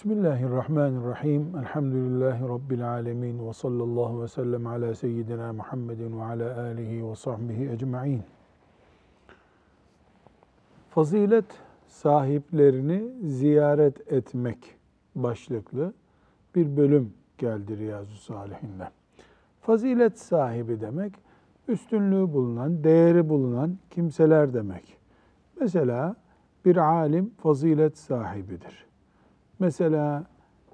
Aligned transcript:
Bismillahirrahmanirrahim. 0.00 1.56
Elhamdülillahi 1.58 2.48
Rabbil 2.48 2.90
alemin. 2.90 3.48
Ve 3.48 3.52
sallallahu 3.52 4.22
ve 4.22 4.28
sellem 4.28 4.66
ala 4.66 4.94
seyyidina 4.94 5.52
Muhammedin 5.52 6.20
ve 6.20 6.24
ala 6.24 6.60
alihi 6.60 7.10
ve 7.10 7.16
sahbihi 7.16 7.70
ecma'in. 7.70 8.22
Fazilet 10.90 11.44
sahiplerini 11.88 13.28
ziyaret 13.28 14.12
etmek 14.12 14.58
başlıklı 15.14 15.92
bir 16.54 16.76
bölüm 16.76 17.12
geldi 17.38 17.78
Riyazu 17.78 18.16
Salihinden. 18.16 18.90
Fazilet 19.60 20.18
sahibi 20.18 20.80
demek, 20.80 21.12
üstünlüğü 21.68 22.32
bulunan, 22.32 22.84
değeri 22.84 23.28
bulunan 23.28 23.78
kimseler 23.90 24.54
demek. 24.54 24.96
Mesela 25.60 26.16
bir 26.64 26.76
alim 26.76 27.30
fazilet 27.42 27.98
sahibidir 27.98 28.89
Mesela 29.60 30.24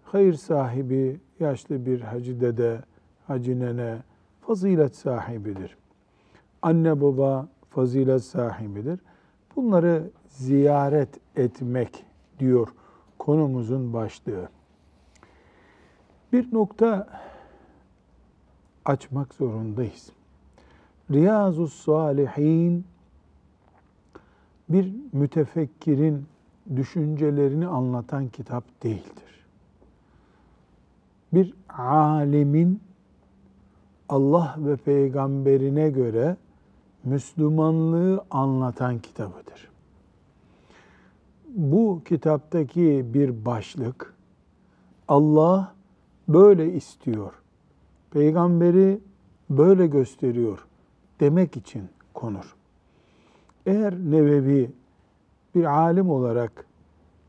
hayır 0.05 0.35
sahibi, 0.35 1.21
yaşlı 1.41 1.87
bir 1.87 2.01
hacı 2.01 2.41
dede, 2.41 2.81
hacı 3.27 3.61
nene 3.61 3.99
fazilet 4.41 4.97
sahibidir. 4.97 5.77
Anne 6.63 7.01
baba 7.01 7.49
fazilet 7.71 8.25
sahibidir. 8.25 9.01
Bunları 9.57 10.11
ziyaret 10.29 11.21
etmek 11.37 12.05
diyor 12.39 12.69
konumuzun 13.19 13.93
başlığı. 13.93 14.49
Bir 16.33 16.55
nokta 16.55 17.09
açmak 18.85 19.35
zorundayız. 19.35 20.13
Riyazu 21.11 21.69
Salihin 21.69 22.85
bir 24.69 24.93
mütefekkirin 25.13 26.27
düşüncelerini 26.77 27.67
anlatan 27.67 28.29
kitap 28.29 28.83
değildir. 28.83 29.47
Bir 31.33 31.55
alimin 31.69 32.81
Allah 34.09 34.57
ve 34.59 34.77
peygamberine 34.77 35.91
göre 35.91 36.37
Müslümanlığı 37.05 38.25
anlatan 38.31 38.99
kitabıdır. 38.99 39.69
Bu 41.49 42.03
kitaptaki 42.05 43.07
bir 43.15 43.45
başlık 43.45 44.15
Allah 45.09 45.75
böyle 46.29 46.73
istiyor. 46.73 47.33
Peygamberi 48.11 49.01
böyle 49.51 49.87
gösteriyor 49.87 50.67
demek 51.21 51.57
için 51.57 51.83
konur. 52.15 52.57
Eğer 53.67 53.95
Nevevi 53.95 54.71
bir 55.57 55.65
alim 55.65 56.11
olarak 56.11 56.67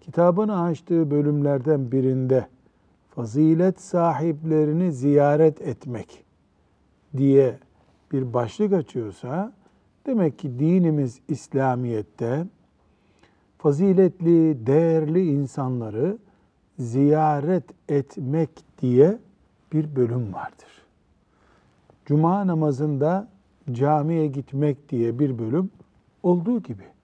kitabını 0.01 0.61
açtığı 0.61 1.11
bölümlerden 1.11 1.91
birinde 1.91 2.47
fazilet 3.09 3.81
sahiplerini 3.81 4.91
ziyaret 4.91 5.61
etmek 5.61 6.23
diye 7.17 7.59
bir 8.11 8.33
başlık 8.33 8.73
açıyorsa 8.73 9.53
demek 10.05 10.39
ki 10.39 10.59
dinimiz 10.59 11.19
İslamiyet'te 11.27 12.45
faziletli, 13.57 14.67
değerli 14.67 15.31
insanları 15.31 16.17
ziyaret 16.79 17.63
etmek 17.89 18.49
diye 18.81 19.17
bir 19.73 19.95
bölüm 19.95 20.33
vardır. 20.33 20.85
Cuma 22.05 22.47
namazında 22.47 23.27
camiye 23.71 24.27
gitmek 24.27 24.89
diye 24.89 25.19
bir 25.19 25.39
bölüm 25.39 25.69
olduğu 26.23 26.61
gibi 26.61 26.96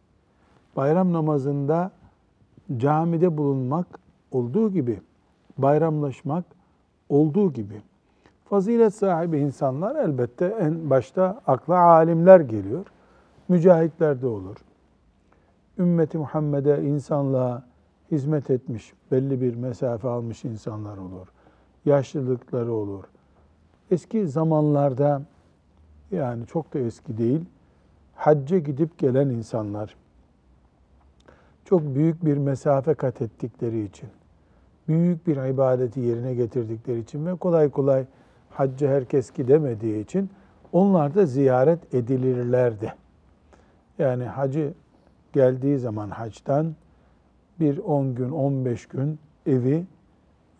bayram 0.75 1.13
namazında 1.13 1.91
camide 2.77 3.37
bulunmak 3.37 3.99
olduğu 4.31 4.71
gibi, 4.71 5.01
bayramlaşmak 5.57 6.45
olduğu 7.09 7.53
gibi. 7.53 7.81
Fazilet 8.45 8.95
sahibi 8.95 9.39
insanlar 9.39 9.95
elbette 9.95 10.45
en 10.45 10.89
başta 10.89 11.41
akla 11.47 11.79
alimler 11.79 12.39
geliyor. 12.39 12.85
Mücahitler 13.47 14.21
de 14.21 14.27
olur. 14.27 14.57
Ümmeti 15.77 16.17
Muhammed'e, 16.17 16.83
insanlığa 16.83 17.63
hizmet 18.11 18.49
etmiş, 18.49 18.93
belli 19.11 19.41
bir 19.41 19.55
mesafe 19.55 20.07
almış 20.07 20.45
insanlar 20.45 20.97
olur. 20.97 21.27
Yaşlılıkları 21.85 22.73
olur. 22.73 23.03
Eski 23.91 24.27
zamanlarda, 24.27 25.21
yani 26.11 26.45
çok 26.47 26.73
da 26.73 26.79
eski 26.79 27.17
değil, 27.17 27.45
hacca 28.15 28.57
gidip 28.57 28.97
gelen 28.97 29.29
insanlar, 29.29 29.95
çok 31.73 31.95
büyük 31.95 32.25
bir 32.25 32.37
mesafe 32.37 32.93
kat 32.93 33.21
ettikleri 33.21 33.83
için, 33.83 34.09
büyük 34.87 35.27
bir 35.27 35.49
ibadeti 35.49 35.99
yerine 35.99 36.33
getirdikleri 36.33 36.99
için 36.99 37.25
ve 37.25 37.35
kolay 37.35 37.69
kolay 37.69 38.05
hacca 38.49 38.89
herkes 38.89 39.31
gidemediği 39.31 40.03
için 40.03 40.29
onlar 40.71 41.15
da 41.15 41.25
ziyaret 41.25 41.93
edilirlerdi. 41.93 42.93
Yani 43.99 44.23
hacı 44.23 44.73
geldiği 45.33 45.77
zaman 45.77 46.09
hacdan 46.09 46.75
bir 47.59 47.77
10 47.77 48.15
gün, 48.15 48.29
15 48.29 48.85
gün 48.85 49.19
evi 49.45 49.85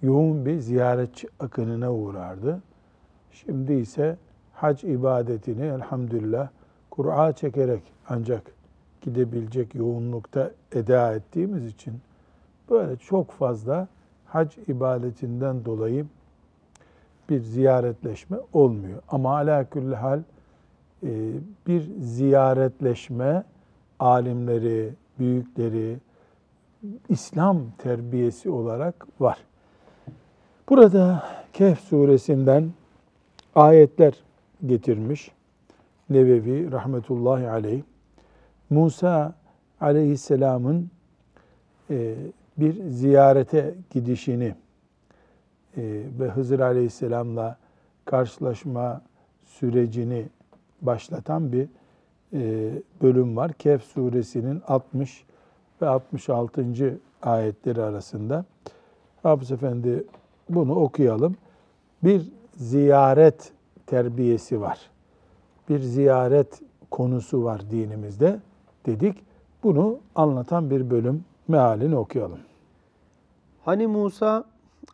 yoğun 0.02 0.46
bir 0.46 0.60
ziyaretçi 0.60 1.28
akınına 1.40 1.94
uğrardı. 1.94 2.62
Şimdi 3.32 3.74
ise 3.74 4.18
hac 4.54 4.84
ibadetini 4.84 5.66
elhamdülillah 5.66 6.50
Kur'a 6.90 7.34
çekerek 7.34 7.84
ancak 8.10 8.63
gidebilecek 9.04 9.76
yoğunlukta 9.76 10.52
eda 10.72 11.14
ettiğimiz 11.14 11.66
için 11.66 11.94
böyle 12.70 12.96
çok 12.96 13.32
fazla 13.32 13.88
hac 14.26 14.58
ibadetinden 14.68 15.66
dolayı 15.66 16.06
bir 17.30 17.40
ziyaretleşme 17.40 18.38
olmuyor. 18.54 19.02
Ama 19.10 19.36
ala 19.36 19.70
külli 19.70 19.96
hal 19.96 20.20
e, 21.04 21.10
bir 21.68 21.82
ziyaretleşme 22.00 23.44
alimleri, 24.00 24.94
büyükleri, 25.20 25.98
İslam 27.10 27.58
terbiyesi 27.78 28.50
olarak 28.50 29.08
var. 29.20 29.38
Burada 30.70 31.24
Kehf 31.54 31.80
suresinden 31.80 32.72
ayetler 33.56 34.14
getirmiş 34.66 35.32
Nevevi 36.10 36.72
rahmetullahi 36.72 37.50
aleyh. 37.50 37.82
Musa 38.74 39.34
aleyhisselamın 39.82 40.90
e, 41.90 42.16
bir 42.58 42.90
ziyarete 42.90 43.74
gidişini 43.90 44.56
e, 45.78 46.04
ve 46.20 46.30
Hızır 46.30 46.60
aleyhisselamla 46.60 47.58
karşılaşma 48.06 49.02
sürecini 49.46 50.26
başlatan 50.82 51.52
bir 51.52 51.68
e, 52.34 52.72
bölüm 53.02 53.38
var. 53.38 53.54
Kehf 53.54 53.84
suresinin 53.84 54.62
60 54.68 55.24
ve 55.82 55.88
66. 55.88 57.00
ayetleri 57.22 57.82
arasında. 57.82 58.46
Hafız 59.24 59.52
Efendi 59.52 60.04
bunu 60.50 60.76
okuyalım. 60.76 61.36
Bir 62.04 62.32
ziyaret 62.56 63.52
terbiyesi 63.86 64.62
var. 64.62 64.80
Bir 65.70 65.80
ziyaret 65.80 66.62
konusu 66.92 67.44
var 67.44 67.72
dinimizde 67.72 68.40
dedik. 68.86 69.24
Bunu 69.64 70.00
anlatan 70.16 70.70
bir 70.70 70.90
bölüm 70.90 71.26
mealini 71.48 71.96
okuyalım. 71.96 72.40
Hani 73.66 73.88
Musa 73.88 74.44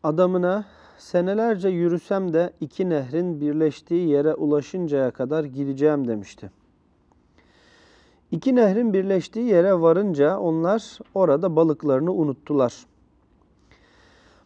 adamına 0.03 0.65
senelerce 0.97 1.69
yürüsem 1.69 2.33
de 2.33 2.53
iki 2.61 2.89
nehrin 2.89 3.41
birleştiği 3.41 4.09
yere 4.09 4.33
ulaşıncaya 4.33 5.11
kadar 5.11 5.43
gideceğim 5.43 6.07
demişti. 6.07 6.51
İki 8.31 8.55
nehrin 8.55 8.93
birleştiği 8.93 9.45
yere 9.45 9.81
varınca 9.81 10.37
onlar 10.37 10.97
orada 11.15 11.55
balıklarını 11.55 12.13
unuttular. 12.13 12.85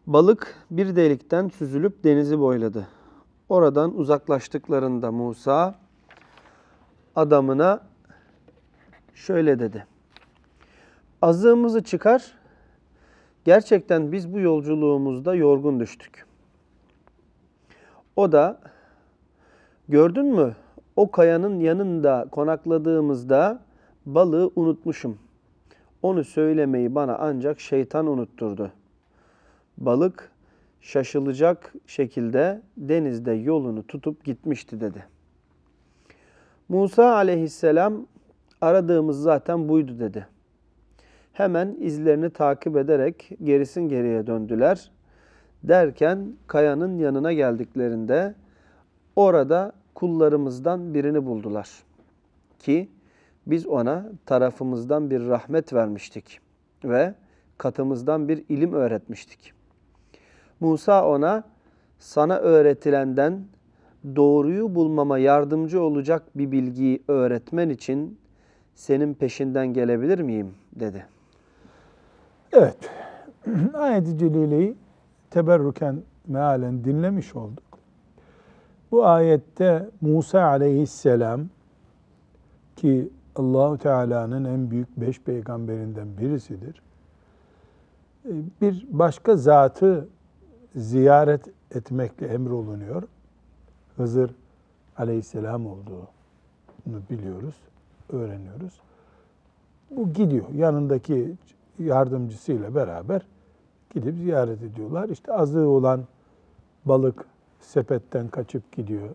Balık 0.07 0.56
bir 0.72 0.96
delikten 0.96 1.48
süzülüp 1.48 2.04
denizi 2.04 2.39
boyladı. 2.39 2.88
Oradan 3.50 3.98
uzaklaştıklarında 3.98 5.12
Musa 5.12 5.75
adamına 7.16 7.81
şöyle 9.13 9.60
dedi. 9.60 9.86
Azığımızı 11.21 11.83
çıkar. 11.83 12.31
Gerçekten 13.45 14.12
biz 14.12 14.33
bu 14.33 14.39
yolculuğumuzda 14.39 15.36
yorgun 15.36 15.80
düştük. 15.80 16.25
O 18.15 18.31
da 18.31 18.60
gördün 19.89 20.25
mü 20.25 20.56
o 20.95 21.12
kayanın 21.12 21.60
yanında 21.60 22.27
konakladığımızda 22.31 23.60
balığı 24.06 24.51
unutmuşum. 24.56 25.18
Onu 26.01 26.24
söylemeyi 26.24 26.95
bana 26.95 27.18
ancak 27.18 27.60
şeytan 27.60 28.07
unutturdu. 28.07 28.71
Balık 29.77 30.31
şaşılacak 30.81 31.74
şekilde 31.88 32.62
denizde 32.77 33.31
yolunu 33.31 33.88
tutup 33.88 34.24
gitmişti 34.24 34.81
dedi. 34.81 35.06
Musa 36.69 37.15
aleyhisselam 37.15 38.07
aradığımız 38.63 39.21
zaten 39.21 39.69
buydu 39.69 40.00
dedi. 40.00 40.27
Hemen 41.33 41.77
izlerini 41.80 42.30
takip 42.30 42.77
ederek 42.77 43.30
gerisin 43.44 43.81
geriye 43.81 44.27
döndüler. 44.27 44.92
Derken 45.63 46.33
kayanın 46.48 46.98
yanına 46.98 47.33
geldiklerinde 47.33 48.36
orada 49.15 49.71
kullarımızdan 49.95 50.94
birini 50.94 51.25
buldular. 51.25 51.69
Ki 52.60 52.89
biz 53.48 53.68
ona 53.68 54.06
tarafımızdan 54.25 55.10
bir 55.10 55.27
rahmet 55.27 55.74
vermiştik 55.74 56.39
ve 56.83 57.13
katımızdan 57.57 58.27
bir 58.27 58.44
ilim 58.50 58.74
öğretmiştik. 58.74 59.54
Musa 60.60 61.07
ona 61.07 61.44
sana 62.00 62.38
öğretilenden 62.38 63.45
doğruyu 64.15 64.75
bulmama 64.75 65.18
yardımcı 65.18 65.81
olacak 65.81 66.24
bir 66.36 66.51
bilgiyi 66.51 67.04
öğretmen 67.07 67.69
için 67.69 68.23
senin 68.75 69.14
peşinden 69.14 69.74
gelebilir 69.74 70.20
miyim 70.20 70.54
dedi. 70.75 71.06
Evet. 72.52 72.78
Ayet-i 73.74 74.18
Celile'yi 74.18 74.75
teberrüken 75.30 76.02
mealen 76.28 76.84
dinlemiş 76.84 77.36
olduk. 77.36 77.64
Bu 78.92 79.06
ayette 79.06 79.90
Musa 80.02 80.44
aleyhisselam 80.44 81.42
ki 82.75 83.10
Allahu 83.36 83.78
Teala'nın 83.78 84.46
en 84.46 84.72
büyük 84.72 84.98
beş 84.98 85.22
peygamberinden 85.22 86.18
birisidir. 86.18 86.81
Bir 88.62 88.88
başka 88.90 89.36
zatı 89.36 90.08
ziyaret 90.75 91.42
etmekle 91.72 92.28
emrolunuyor. 92.28 93.04
Hızır 93.98 94.31
aleyhisselam 94.98 95.68
olduğunu 95.68 97.02
biliyoruz, 97.10 97.56
öğreniyoruz. 98.13 98.81
Bu 99.92 100.13
gidiyor. 100.13 100.45
Yanındaki 100.54 101.36
yardımcısıyla 101.80 102.75
beraber 102.75 103.21
gidip 103.94 104.18
ziyaret 104.18 104.63
ediyorlar. 104.63 105.10
İşte 105.10 105.33
azığı 105.33 105.68
olan 105.68 106.01
balık 106.86 107.25
sepetten 107.60 108.27
kaçıp 108.27 108.71
gidiyor. 108.71 109.10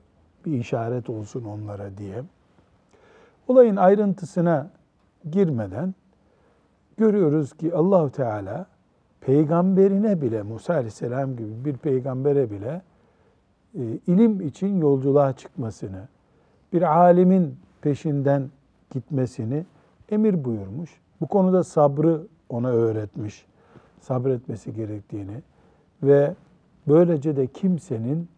Bir 0.46 0.52
işaret 0.52 1.10
olsun 1.10 1.44
onlara 1.44 1.98
diye. 1.98 2.22
Olayın 3.48 3.76
ayrıntısına 3.76 4.70
girmeden 5.30 5.94
görüyoruz 6.96 7.52
ki 7.52 7.74
Allahu 7.74 8.12
Teala 8.12 8.66
peygamberine 9.20 10.22
bile 10.22 10.42
Musa 10.42 10.74
Aleyhisselam 10.74 11.36
gibi 11.36 11.64
bir 11.64 11.76
peygambere 11.76 12.50
bile 12.50 12.82
e, 13.74 13.82
ilim 14.06 14.40
için 14.40 14.80
yolculuğa 14.80 15.32
çıkmasını, 15.32 16.08
bir 16.72 16.82
alimin 16.82 17.56
peşinden 17.80 18.50
gitmesini 18.90 19.64
emir 20.10 20.44
buyurmuş. 20.44 21.00
Bu 21.20 21.26
konuda 21.26 21.64
sabrı 21.64 22.26
ona 22.48 22.68
öğretmiş. 22.68 23.46
Sabretmesi 24.00 24.74
gerektiğini 24.74 25.42
ve 26.02 26.34
böylece 26.88 27.36
de 27.36 27.46
kimsenin 27.46 28.28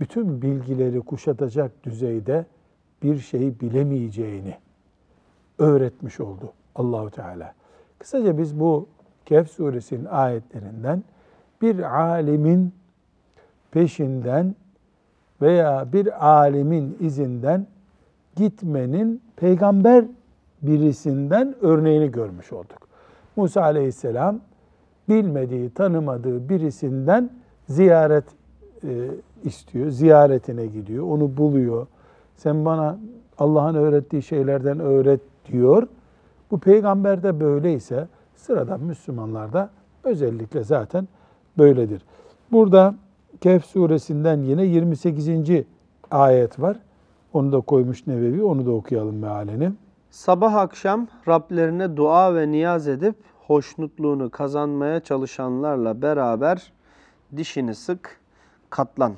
bütün 0.00 0.42
bilgileri 0.42 1.00
kuşatacak 1.00 1.84
düzeyde 1.84 2.46
bir 3.02 3.18
şey 3.18 3.60
bilemeyeceğini 3.60 4.54
öğretmiş 5.58 6.20
oldu 6.20 6.52
Allahu 6.74 7.10
Teala. 7.10 7.54
Kısaca 7.98 8.38
biz 8.38 8.60
bu 8.60 8.88
Kehf 9.26 9.50
suresinin 9.50 10.04
ayetlerinden 10.04 11.04
bir 11.62 12.00
alimin 12.00 12.74
peşinden 13.70 14.54
veya 15.42 15.92
bir 15.92 16.26
alimin 16.28 16.96
izinden 17.00 17.66
gitmenin 18.36 19.22
peygamber 19.36 20.04
birisinden 20.62 21.54
örneğini 21.60 22.10
görmüş 22.10 22.52
olduk. 22.52 22.88
Musa 23.36 23.62
aleyhisselam 23.62 24.40
bilmediği, 25.08 25.70
tanımadığı 25.70 26.48
birisinden 26.48 27.30
ziyaret 27.68 28.24
e, 28.84 29.10
istiyor, 29.44 29.90
ziyaretine 29.90 30.66
gidiyor, 30.66 31.04
onu 31.04 31.36
buluyor. 31.36 31.86
Sen 32.36 32.64
bana 32.64 32.98
Allah'ın 33.38 33.74
öğrettiği 33.74 34.22
şeylerden 34.22 34.80
öğret 34.80 35.20
diyor. 35.52 35.86
Bu 36.50 36.58
peygamber 36.58 37.22
de 37.22 37.40
böyleyse 37.40 38.08
sıradan 38.36 38.80
Müslümanlar 38.80 39.52
da 39.52 39.70
özellikle 40.04 40.64
zaten 40.64 41.08
böyledir. 41.58 42.02
Burada 42.52 42.94
Kehf 43.40 43.64
suresinden 43.64 44.42
yine 44.42 44.64
28. 44.64 45.28
ayet 46.10 46.60
var. 46.60 46.76
Onu 47.32 47.52
da 47.52 47.60
koymuş 47.60 48.06
Nevevi, 48.06 48.42
onu 48.42 48.66
da 48.66 48.70
okuyalım 48.70 49.18
mealini. 49.18 49.72
Sabah 50.10 50.54
akşam 50.54 51.06
Rablerine 51.28 51.96
dua 51.96 52.34
ve 52.34 52.50
niyaz 52.50 52.88
edip 52.88 53.14
hoşnutluğunu 53.46 54.30
kazanmaya 54.30 55.00
çalışanlarla 55.00 56.02
beraber 56.02 56.72
dişini 57.36 57.74
sık, 57.74 58.20
katlan. 58.70 59.12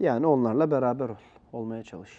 Yani 0.00 0.26
onlarla 0.26 0.70
beraber 0.70 1.08
ol, 1.08 1.14
olmaya 1.52 1.82
çalış. 1.82 2.10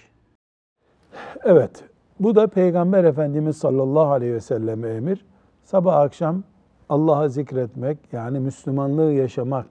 Evet, 1.43 1.83
bu 2.19 2.35
da 2.35 2.47
Peygamber 2.47 3.03
Efendimiz 3.03 3.57
sallallahu 3.57 4.11
aleyhi 4.11 4.33
ve 4.33 4.41
selleme 4.41 4.89
emir. 4.89 5.25
Sabah 5.63 5.95
akşam 5.95 6.43
Allah'a 6.89 7.29
zikretmek 7.29 7.97
yani 8.11 8.39
Müslümanlığı 8.39 9.11
yaşamak 9.11 9.65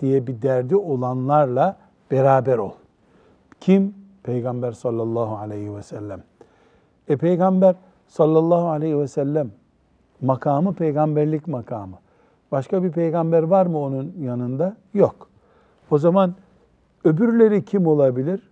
diye 0.00 0.26
bir 0.26 0.42
derdi 0.42 0.76
olanlarla 0.76 1.76
beraber 2.10 2.58
ol. 2.58 2.72
Kim? 3.60 3.97
Peygamber 4.28 4.72
sallallahu 4.72 5.36
aleyhi 5.36 5.76
ve 5.76 5.82
sellem. 5.82 6.22
E 7.08 7.16
Peygamber 7.16 7.74
sallallahu 8.06 8.68
aleyhi 8.68 8.98
ve 8.98 9.08
sellem 9.08 9.50
makamı 10.20 10.74
peygamberlik 10.74 11.48
makamı. 11.48 11.96
Başka 12.52 12.82
bir 12.82 12.92
peygamber 12.92 13.42
var 13.42 13.66
mı 13.66 13.78
onun 13.78 14.14
yanında? 14.20 14.76
Yok. 14.94 15.28
O 15.90 15.98
zaman 15.98 16.34
öbürleri 17.04 17.64
kim 17.64 17.86
olabilir? 17.86 18.50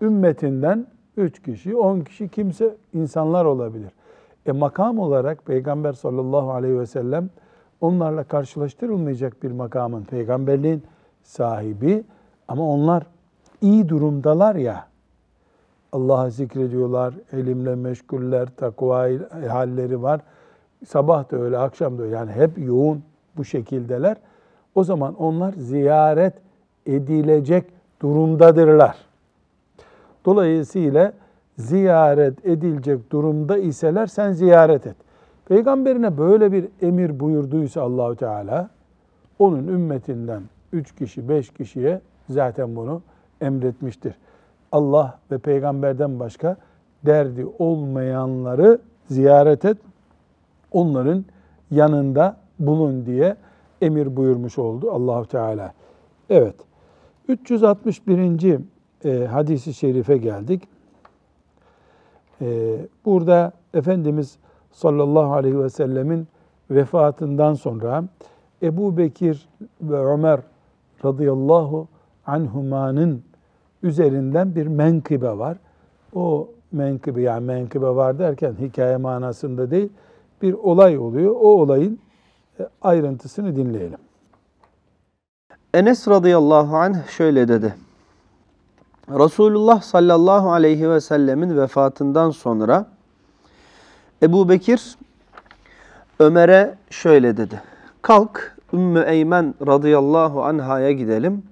Ümmetinden 0.00 0.86
üç 1.16 1.42
kişi, 1.42 1.76
on 1.76 2.00
kişi 2.00 2.28
kimse 2.28 2.76
insanlar 2.94 3.44
olabilir. 3.44 3.90
E 4.46 4.52
makam 4.52 4.98
olarak 4.98 5.46
Peygamber 5.46 5.92
sallallahu 5.92 6.50
aleyhi 6.50 6.78
ve 6.78 6.86
sellem 6.86 7.30
onlarla 7.80 8.24
karşılaştırılmayacak 8.24 9.42
bir 9.42 9.50
makamın, 9.50 10.04
peygamberliğin 10.04 10.82
sahibi 11.22 12.04
ama 12.48 12.68
onlar 12.68 13.06
iyi 13.66 13.88
durumdalar 13.88 14.54
ya. 14.54 14.86
Allah'ı 15.92 16.30
zikrediyorlar, 16.30 17.14
elimle 17.32 17.74
meşguller, 17.74 18.48
takva 18.56 19.08
halleri 19.48 20.02
var. 20.02 20.20
Sabah 20.86 21.30
da 21.30 21.36
öyle, 21.36 21.58
akşam 21.58 21.98
da 21.98 22.02
öyle. 22.02 22.14
Yani 22.14 22.32
hep 22.32 22.58
yoğun 22.58 23.02
bu 23.36 23.44
şekildeler. 23.44 24.16
O 24.74 24.84
zaman 24.84 25.14
onlar 25.14 25.52
ziyaret 25.52 26.34
edilecek 26.86 27.64
durumdadırlar. 28.02 28.96
Dolayısıyla 30.24 31.12
ziyaret 31.58 32.46
edilecek 32.46 33.12
durumda 33.12 33.58
iseler 33.58 34.06
sen 34.06 34.32
ziyaret 34.32 34.86
et. 34.86 34.96
Peygamberine 35.48 36.18
böyle 36.18 36.52
bir 36.52 36.68
emir 36.82 37.20
buyurduysa 37.20 37.82
Allahü 37.82 38.16
Teala 38.16 38.70
onun 39.38 39.68
ümmetinden 39.68 40.42
üç 40.72 40.94
kişi, 40.94 41.28
beş 41.28 41.50
kişiye 41.50 42.00
zaten 42.28 42.76
bunu 42.76 43.02
emretmiştir. 43.40 44.14
Allah 44.72 45.18
ve 45.30 45.38
peygamberden 45.38 46.20
başka 46.20 46.56
derdi 47.06 47.46
olmayanları 47.58 48.78
ziyaret 49.08 49.64
et, 49.64 49.78
onların 50.72 51.24
yanında 51.70 52.36
bulun 52.58 53.06
diye 53.06 53.36
emir 53.82 54.16
buyurmuş 54.16 54.58
oldu 54.58 54.90
Allahu 54.90 55.26
Teala. 55.26 55.72
Evet. 56.30 56.54
361. 57.28 58.60
E, 59.04 59.26
hadisi 59.26 59.74
şerife 59.74 60.16
geldik. 60.16 60.62
E, 62.40 62.78
burada 63.04 63.52
Efendimiz 63.74 64.38
sallallahu 64.72 65.32
aleyhi 65.32 65.60
ve 65.62 65.70
sellemin 65.70 66.28
vefatından 66.70 67.54
sonra 67.54 68.04
Ebu 68.62 68.96
Bekir 68.96 69.48
ve 69.82 69.96
Ömer 69.96 70.40
radıyallahu 71.04 71.88
anhumanın 72.26 73.22
üzerinden 73.82 74.54
bir 74.54 74.66
menkıbe 74.66 75.38
var. 75.38 75.56
O 76.14 76.48
menkıbe 76.72 77.22
yani 77.22 77.44
menkıbe 77.44 77.86
var 77.86 78.18
derken 78.18 78.54
hikaye 78.60 78.96
manasında 78.96 79.70
değil 79.70 79.88
bir 80.42 80.52
olay 80.52 80.98
oluyor. 80.98 81.30
O 81.30 81.48
olayın 81.48 81.98
e, 82.60 82.68
ayrıntısını 82.82 83.56
dinleyelim. 83.56 83.98
Enes 85.74 86.08
radıyallahu 86.08 86.76
anh 86.76 87.08
şöyle 87.08 87.48
dedi. 87.48 87.74
Resulullah 89.08 89.82
sallallahu 89.82 90.52
aleyhi 90.52 90.90
ve 90.90 91.00
sellemin 91.00 91.56
vefatından 91.56 92.30
sonra 92.30 92.86
Ebu 94.22 94.48
Bekir 94.48 94.96
Ömer'e 96.18 96.74
şöyle 96.90 97.36
dedi. 97.36 97.62
Kalk 98.02 98.56
Ümmü 98.72 99.04
Eymen 99.06 99.54
radıyallahu 99.66 100.44
anhaya 100.44 100.92
gidelim. 100.92 101.42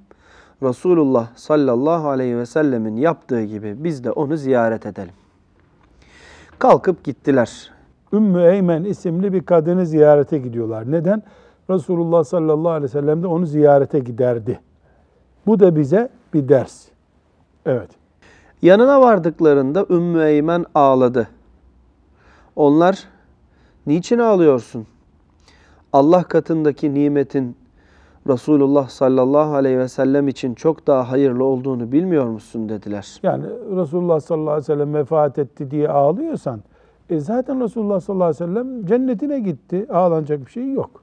Resulullah 0.65 1.29
sallallahu 1.37 2.09
aleyhi 2.09 2.39
ve 2.39 2.47
sellemin 2.47 2.97
yaptığı 2.97 3.45
gibi 3.45 3.85
biz 3.85 4.05
de 4.05 4.11
onu 4.11 4.37
ziyaret 4.37 4.87
edelim. 4.87 5.15
Kalkıp 6.59 7.05
gittiler. 7.05 7.71
Ümmü 8.13 8.43
Eymen 8.43 8.85
isimli 8.85 9.33
bir 9.33 9.43
kadını 9.43 9.87
ziyarete 9.87 10.39
gidiyorlar. 10.39 10.93
Neden? 10.93 11.23
Resulullah 11.71 12.25
sallallahu 12.25 12.71
aleyhi 12.71 12.85
ve 12.85 13.01
sellem 13.01 13.23
de 13.23 13.27
onu 13.27 13.47
ziyarete 13.47 13.99
giderdi. 13.99 14.61
Bu 15.47 15.61
da 15.61 15.77
bize 15.77 16.09
bir 16.35 16.49
ders. 16.49 16.85
Evet. 17.67 17.91
Yanına 18.63 19.01
vardıklarında 19.01 19.87
Ümmü 19.91 20.23
Eymen 20.23 20.65
ağladı. 20.75 21.29
Onlar, 22.57 23.05
niçin 23.87 24.19
ağlıyorsun? 24.19 24.87
Allah 25.93 26.23
katındaki 26.23 26.95
nimetin 26.95 27.57
Resulullah 28.29 28.89
sallallahu 28.89 29.55
aleyhi 29.55 29.79
ve 29.79 29.89
sellem 29.89 30.29
için 30.29 30.55
çok 30.55 30.87
daha 30.87 31.11
hayırlı 31.11 31.45
olduğunu 31.45 31.93
bilmiyor 31.93 32.27
musun 32.27 32.69
dediler. 32.69 33.21
Yani 33.23 33.45
Resulullah 33.77 34.21
sallallahu 34.21 34.51
aleyhi 34.51 34.63
ve 34.63 34.75
sellem 34.75 34.95
vefat 34.95 35.39
etti 35.39 35.71
diye 35.71 35.89
ağlıyorsan, 35.89 36.61
e 37.11 37.21
zaten 37.21 37.61
Resulullah 37.61 38.01
sallallahu 38.01 38.29
aleyhi 38.29 38.45
ve 38.45 38.55
sellem 38.55 38.87
cennetine 38.87 39.41
gitti. 39.41 39.87
Ağlanacak 39.91 40.47
bir 40.47 40.51
şey 40.51 40.73
yok. 40.73 41.03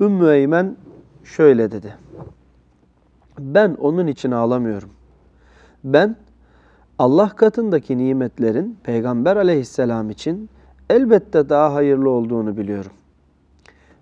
Ümmü 0.00 0.30
Eymen 0.30 0.76
şöyle 1.24 1.70
dedi. 1.70 1.94
Ben 3.38 3.76
onun 3.80 4.06
için 4.06 4.30
ağlamıyorum. 4.30 4.90
Ben 5.84 6.16
Allah 6.98 7.28
katındaki 7.28 7.98
nimetlerin 7.98 8.78
Peygamber 8.82 9.36
aleyhisselam 9.36 10.10
için 10.10 10.50
elbette 10.90 11.48
daha 11.48 11.74
hayırlı 11.74 12.10
olduğunu 12.10 12.56
biliyorum. 12.56 12.92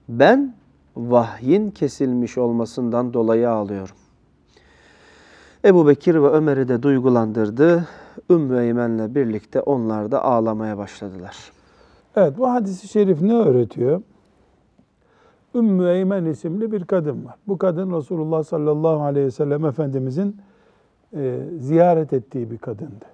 Ben 0.09 0.55
vahyin 0.97 1.71
kesilmiş 1.71 2.39
olmasından 2.39 3.15
dolayı 3.15 3.51
ağlıyorum. 3.51 3.97
Ebu 5.65 5.89
Bekir 5.89 6.15
ve 6.15 6.29
Ömer'i 6.29 6.69
de 6.69 6.83
duygulandırdı. 6.83 7.89
Ümmü 8.31 8.61
Eymen'le 8.61 9.15
birlikte 9.15 9.61
onlar 9.61 10.11
da 10.11 10.25
ağlamaya 10.25 10.79
başladılar. 10.79 11.53
Evet 12.17 12.39
bu 12.39 12.51
hadisi 12.51 12.89
şerif 12.89 13.23
ne 13.23 13.35
öğretiyor? 13.35 14.03
Ümmü 15.55 15.89
Eymen 15.89 16.25
isimli 16.25 16.73
bir 16.73 16.85
kadın 16.85 17.25
var. 17.25 17.35
Bu 17.49 17.59
kadın 17.59 17.97
Resulullah 17.97 18.43
sallallahu 18.43 19.03
aleyhi 19.03 19.27
ve 19.27 19.31
sellem 19.31 19.65
Efendimizin 19.65 20.37
e, 21.17 21.41
ziyaret 21.59 22.13
ettiği 22.13 22.51
bir 22.51 22.59
kadındı. 22.59 23.05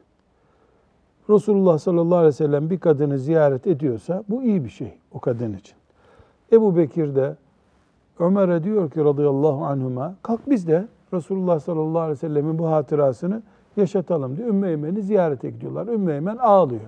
Resulullah 1.31 1.79
sallallahu 1.79 2.19
aleyhi 2.19 2.29
ve 2.29 2.37
sellem 2.37 2.71
bir 2.71 2.81
kadını 2.81 3.19
ziyaret 3.19 3.67
ediyorsa 3.67 4.25
bu 4.29 4.43
iyi 4.43 4.65
bir 4.65 4.71
şey 4.71 4.95
o 5.13 5.21
kadın 5.21 5.53
için. 5.53 5.77
Ebu 6.53 6.77
Bekir 6.77 7.17
de 7.17 7.37
Ömer'e 8.19 8.65
diyor 8.65 8.91
ki 8.91 9.05
radıyallahu 9.05 9.65
anhuma 9.65 10.15
kalk 10.23 10.41
biz 10.51 10.67
de 10.67 10.89
Resulullah 11.13 11.61
sallallahu 11.61 12.01
aleyhi 12.01 12.17
ve 12.17 12.29
sellemin 12.29 12.59
bu 12.59 12.71
hatırasını 12.71 13.43
yaşatalım 13.77 14.37
diye 14.37 14.49
Ümmü 14.49 14.69
Eymen'i 14.69 15.03
ziyarete 15.03 15.51
gidiyorlar. 15.51 15.87
Ümmü 15.87 16.13
Eymen 16.13 16.37
ağlıyor. 16.37 16.81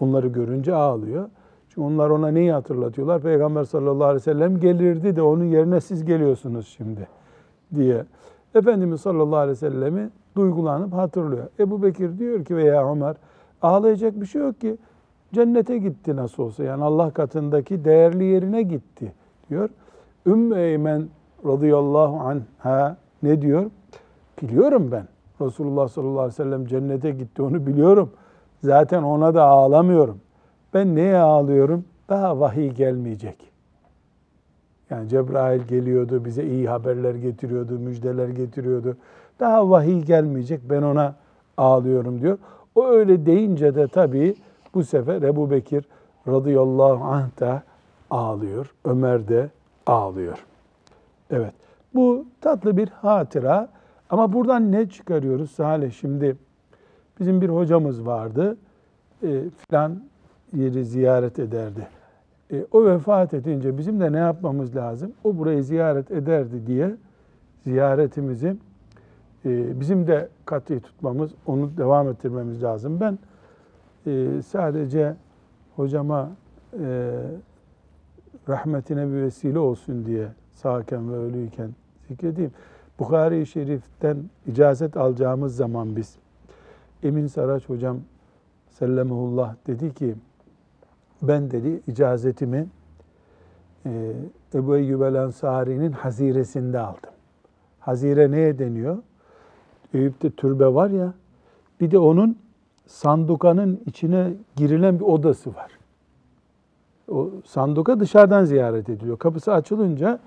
Onları 0.00 0.28
görünce 0.28 0.74
ağlıyor. 0.74 1.28
Çünkü 1.68 1.80
onlar 1.80 2.10
ona 2.10 2.28
neyi 2.28 2.52
hatırlatıyorlar? 2.52 3.22
Peygamber 3.22 3.64
sallallahu 3.64 4.04
aleyhi 4.04 4.16
ve 4.16 4.32
sellem 4.32 4.60
gelirdi 4.60 5.16
de 5.16 5.22
onun 5.22 5.44
yerine 5.44 5.80
siz 5.80 6.04
geliyorsunuz 6.04 6.74
şimdi 6.76 7.08
diye. 7.74 8.04
Efendimiz 8.54 9.00
sallallahu 9.00 9.36
aleyhi 9.36 9.56
ve 9.56 9.70
sellemi 9.70 10.10
duygulanıp 10.36 10.92
hatırlıyor. 10.92 11.46
Ebu 11.58 11.82
Bekir 11.82 12.18
diyor 12.18 12.44
ki 12.44 12.56
veya 12.56 12.92
Ömer 12.92 13.16
ağlayacak 13.62 14.20
bir 14.20 14.26
şey 14.26 14.42
yok 14.42 14.60
ki. 14.60 14.76
Cennete 15.32 15.78
gitti 15.78 16.16
nasıl 16.16 16.42
olsa. 16.42 16.64
Yani 16.64 16.84
Allah 16.84 17.10
katındaki 17.10 17.84
değerli 17.84 18.24
yerine 18.24 18.62
gitti 18.62 19.12
diyor. 19.50 19.70
Ümmü 20.26 20.56
Eymen 20.56 21.08
radıyallahu 21.46 22.20
anha 22.20 22.96
ne 23.22 23.42
diyor? 23.42 23.70
Biliyorum 24.42 24.88
ben. 24.92 25.04
Resulullah 25.40 25.88
sallallahu 25.88 26.20
aleyhi 26.20 26.40
ve 26.40 26.44
sellem 26.44 26.66
cennete 26.66 27.10
gitti 27.10 27.42
onu 27.42 27.66
biliyorum. 27.66 28.10
Zaten 28.62 29.02
ona 29.02 29.34
da 29.34 29.44
ağlamıyorum. 29.44 30.20
Ben 30.74 30.94
neye 30.96 31.16
ağlıyorum? 31.16 31.84
Daha 32.08 32.40
vahiy 32.40 32.70
gelmeyecek. 32.70 33.36
Yani 34.90 35.08
Cebrail 35.08 35.60
geliyordu, 35.60 36.24
bize 36.24 36.44
iyi 36.44 36.68
haberler 36.68 37.14
getiriyordu, 37.14 37.78
müjdeler 37.78 38.28
getiriyordu. 38.28 38.96
Daha 39.40 39.70
vahiy 39.70 40.02
gelmeyecek, 40.02 40.60
ben 40.70 40.82
ona 40.82 41.14
ağlıyorum 41.56 42.20
diyor. 42.20 42.38
O 42.74 42.86
öyle 42.86 43.26
deyince 43.26 43.74
de 43.74 43.88
tabii 43.88 44.36
bu 44.74 44.84
sefer 44.84 45.22
Ebu 45.22 45.50
Bekir 45.50 45.84
radıyallahu 46.28 47.04
anh 47.04 47.40
da 47.40 47.62
ağlıyor. 48.10 48.74
Ömer 48.84 49.28
de 49.28 49.50
ağlıyor. 49.86 50.46
Evet, 51.30 51.52
bu 51.94 52.26
tatlı 52.40 52.76
bir 52.76 52.88
hatıra. 52.88 53.68
Ama 54.10 54.32
buradan 54.32 54.72
ne 54.72 54.88
çıkarıyoruz 54.88 55.50
Salih? 55.50 55.92
Şimdi 55.92 56.36
bizim 57.20 57.40
bir 57.40 57.48
hocamız 57.48 58.06
vardı. 58.06 58.56
E, 59.22 59.42
filan 59.50 60.02
yeri 60.52 60.84
ziyaret 60.84 61.38
ederdi. 61.38 61.88
E, 62.52 62.66
o 62.72 62.84
vefat 62.84 63.34
edince 63.34 63.78
bizim 63.78 64.00
de 64.00 64.12
ne 64.12 64.18
yapmamız 64.18 64.76
lazım? 64.76 65.12
O 65.24 65.38
burayı 65.38 65.64
ziyaret 65.64 66.10
ederdi 66.10 66.66
diye 66.66 66.94
ziyaretimizi 67.64 68.56
e, 69.44 69.80
bizim 69.80 70.06
de 70.06 70.28
katı 70.44 70.80
tutmamız, 70.80 71.30
onu 71.46 71.76
devam 71.76 72.08
ettirmemiz 72.08 72.62
lazım. 72.62 73.00
Ben 73.00 73.18
e, 74.06 74.42
sadece 74.42 75.14
hocama 75.76 76.30
e, 76.80 77.12
rahmetine 78.48 79.08
bir 79.08 79.22
vesile 79.22 79.58
olsun 79.58 80.06
diye 80.06 80.28
sağken 80.52 81.12
ve 81.12 81.16
ölüyken 81.16 81.70
zikredeyim. 82.08 82.52
Bukhari-i 82.98 83.46
Şerif'ten 83.46 84.16
icazet 84.46 84.96
alacağımız 84.96 85.56
zaman 85.56 85.96
biz 85.96 86.16
Emin 87.02 87.26
Saraç 87.26 87.68
hocam 87.68 87.98
sellemullah 88.70 89.54
dedi 89.66 89.94
ki 89.94 90.14
ben 91.22 91.50
dedi 91.50 91.80
icazetimi 91.86 92.66
e, 93.86 94.12
Ebu 94.54 94.76
Eyyub 94.76 95.00
el 95.00 95.14
Ensari'nin 95.14 95.92
haziresinde 95.92 96.78
aldım. 96.78 97.10
Hazire 97.80 98.30
neye 98.30 98.58
deniyor? 98.58 98.98
Eyüp'te 99.94 100.30
türbe 100.30 100.74
var 100.74 100.90
ya 100.90 101.14
bir 101.80 101.90
de 101.90 101.98
onun 101.98 102.38
sandukanın 102.86 103.80
içine 103.86 104.32
girilen 104.56 104.98
bir 104.98 105.04
odası 105.04 105.54
var. 105.54 105.70
O 107.10 107.30
sanduka 107.44 108.00
dışarıdan 108.00 108.44
ziyaret 108.44 108.88
ediliyor. 108.88 109.18
Kapısı 109.18 109.52
açılınca 109.52 110.18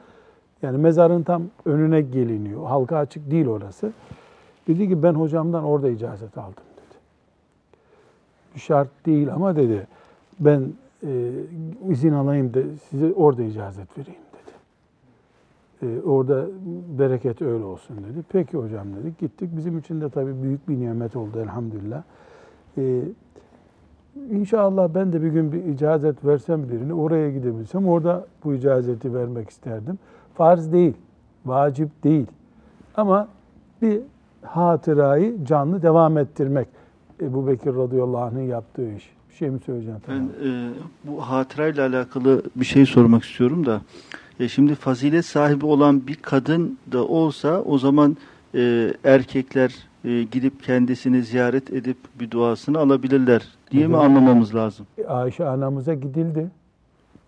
yani 0.61 0.77
mezarın 0.77 1.23
tam 1.23 1.43
önüne 1.65 2.01
geliniyor. 2.01 2.65
Halka 2.65 2.97
açık 2.97 3.31
değil 3.31 3.47
orası. 3.47 3.91
Dedi 4.67 4.89
ki 4.89 5.03
ben 5.03 5.13
hocamdan 5.13 5.63
orada 5.63 5.89
icazet 5.89 6.37
aldım 6.37 6.63
dedi. 6.77 6.97
Bir 8.55 8.59
şart 8.59 8.89
değil 9.05 9.33
ama 9.33 9.55
dedi 9.55 9.87
ben 10.39 10.73
e, 11.03 11.31
izin 11.89 12.13
alayım 12.13 12.53
da 12.53 12.59
size 12.89 13.13
orada 13.13 13.43
icazet 13.43 13.97
vereyim 13.97 14.19
dedi. 14.33 14.51
E, 15.91 16.01
orada 16.01 16.45
bereket 16.99 17.41
öyle 17.41 17.63
olsun 17.63 17.97
dedi. 17.97 18.23
Peki 18.29 18.57
hocam 18.57 18.87
dedik. 18.95 19.19
Gittik. 19.19 19.49
Bizim 19.57 19.77
için 19.77 20.01
de 20.01 20.09
tabii 20.09 20.43
büyük 20.43 20.69
bir 20.69 20.79
nimet 20.79 21.15
oldu 21.15 21.39
elhamdülillah. 21.39 22.03
E, 22.77 23.01
İnşallah 24.31 24.89
ben 24.95 25.13
de 25.13 25.23
bir 25.23 25.27
gün 25.27 25.51
bir 25.51 25.65
icazet 25.65 26.25
versem 26.25 26.69
birini 26.69 26.93
oraya 26.93 27.31
gidebilsem 27.31 27.87
orada 27.87 28.25
bu 28.43 28.53
icazeti 28.53 29.13
vermek 29.13 29.49
isterdim. 29.49 29.99
Farz 30.35 30.73
değil, 30.73 30.93
vacip 31.45 32.03
değil. 32.03 32.27
Ama 32.95 33.27
bir 33.81 33.99
hatırayı 34.41 35.45
canlı 35.45 35.81
devam 35.81 36.17
ettirmek. 36.17 36.67
Ebu 37.21 37.47
Bekir 37.47 37.75
radıyallahu 37.75 38.21
anh'ın 38.21 38.41
yaptığı 38.41 38.91
iş. 38.93 39.09
Bir 39.29 39.35
şey 39.35 39.49
mi 39.49 39.59
söyleyeceksin? 39.65 40.03
Ben 40.07 40.49
e, 40.49 40.69
bu 41.03 41.21
hatırayla 41.21 41.87
alakalı 41.87 42.43
bir 42.55 42.65
şey 42.65 42.85
sormak 42.85 43.23
istiyorum 43.23 43.65
da. 43.65 43.81
E, 44.39 44.47
şimdi 44.47 44.75
fazilet 44.75 45.25
sahibi 45.25 45.65
olan 45.65 46.07
bir 46.07 46.15
kadın 46.15 46.77
da 46.91 47.05
olsa 47.05 47.61
o 47.61 47.77
zaman 47.77 48.17
e, 48.55 48.93
erkekler 49.03 49.75
e, 50.05 50.23
gidip 50.23 50.63
kendisini 50.63 51.23
ziyaret 51.23 51.73
edip 51.73 51.97
bir 52.19 52.31
duasını 52.31 52.79
alabilirler 52.79 53.47
diye 53.71 53.87
mi 53.87 53.97
anlamamız 53.97 54.55
lazım? 54.55 54.87
Ayşe 55.07 55.47
anamıza 55.47 55.93
gidildi. 55.93 56.49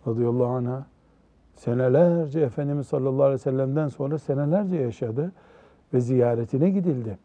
Radıyallahu 0.07 0.45
anh'a. 0.47 0.85
Senelerce 1.55 2.39
Efendimiz 2.39 2.87
sallallahu 2.87 3.23
aleyhi 3.23 3.39
ve 3.39 3.43
sellem'den 3.43 3.87
sonra 3.87 4.19
senelerce 4.19 4.75
yaşadı 4.75 5.31
ve 5.93 6.01
ziyaretine 6.01 6.69
gidildi. 6.69 7.17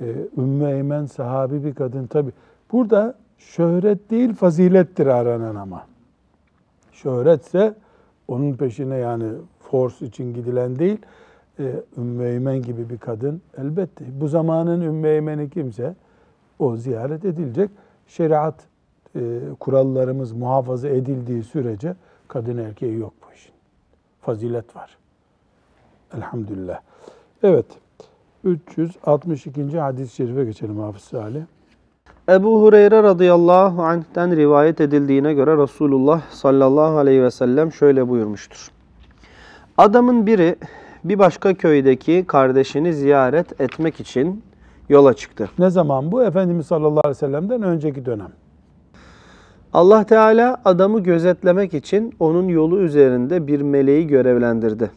Ee, 0.00 0.14
Ümmü 0.36 0.70
Eymen 0.70 1.06
sahabi 1.06 1.64
bir 1.64 1.74
kadın 1.74 2.06
tabi. 2.06 2.30
Burada 2.72 3.14
şöhret 3.38 4.10
değil 4.10 4.34
fazilettir 4.34 5.06
aranan 5.06 5.54
ama. 5.54 5.86
Şöhretse 6.92 7.74
onun 8.28 8.52
peşine 8.54 8.96
yani 8.96 9.24
force 9.60 10.06
için 10.06 10.34
gidilen 10.34 10.78
değil. 10.78 10.98
Ee, 11.58 11.72
Ümmü 11.98 12.24
Eymen 12.24 12.62
gibi 12.62 12.90
bir 12.90 12.98
kadın 12.98 13.42
elbette. 13.58 14.04
Bu 14.20 14.28
zamanın 14.28 14.80
Ümmü 14.80 15.08
Eymen'i 15.08 15.50
kimse 15.50 15.94
o 16.58 16.76
ziyaret 16.76 17.24
edilecek. 17.24 17.70
Şeriat 18.08 18.54
e, 19.16 19.20
kurallarımız 19.60 20.32
muhafaza 20.32 20.88
edildiği 20.88 21.42
sürece 21.42 21.94
kadın 22.28 22.58
erkeği 22.58 22.98
yok 22.98 23.12
bu 23.22 23.34
işin. 23.34 23.52
Fazilet 24.20 24.76
var. 24.76 24.96
Elhamdülillah. 26.16 26.80
Evet. 27.42 27.66
362. 28.44 29.78
hadis-i 29.78 30.14
şerife 30.14 30.44
geçelim 30.44 30.78
Hafız 30.78 31.02
Salih. 31.02 31.42
Ebu 32.28 32.62
Hureyre 32.62 33.02
radıyallahu 33.02 33.82
anh'ten 33.82 34.36
rivayet 34.36 34.80
edildiğine 34.80 35.34
göre 35.34 35.62
Resulullah 35.62 36.22
sallallahu 36.30 36.98
aleyhi 36.98 37.22
ve 37.22 37.30
sellem 37.30 37.72
şöyle 37.72 38.08
buyurmuştur. 38.08 38.70
Adamın 39.78 40.26
biri 40.26 40.56
bir 41.04 41.18
başka 41.18 41.54
köydeki 41.54 42.24
kardeşini 42.26 42.94
ziyaret 42.94 43.60
etmek 43.60 44.00
için 44.00 44.42
yola 44.88 45.14
çıktı. 45.14 45.50
Ne 45.58 45.70
zaman 45.70 46.12
bu? 46.12 46.22
Efendimiz 46.22 46.66
sallallahu 46.66 47.00
aleyhi 47.04 47.08
ve 47.08 47.14
sellem'den 47.14 47.62
önceki 47.62 48.04
dönem. 48.04 48.32
Allah 49.72 50.04
Teala 50.04 50.60
adamı 50.64 51.02
gözetlemek 51.02 51.74
için 51.74 52.14
onun 52.20 52.48
yolu 52.48 52.80
üzerinde 52.80 53.46
bir 53.46 53.60
meleği 53.60 54.06
görevlendirdi. 54.06 54.90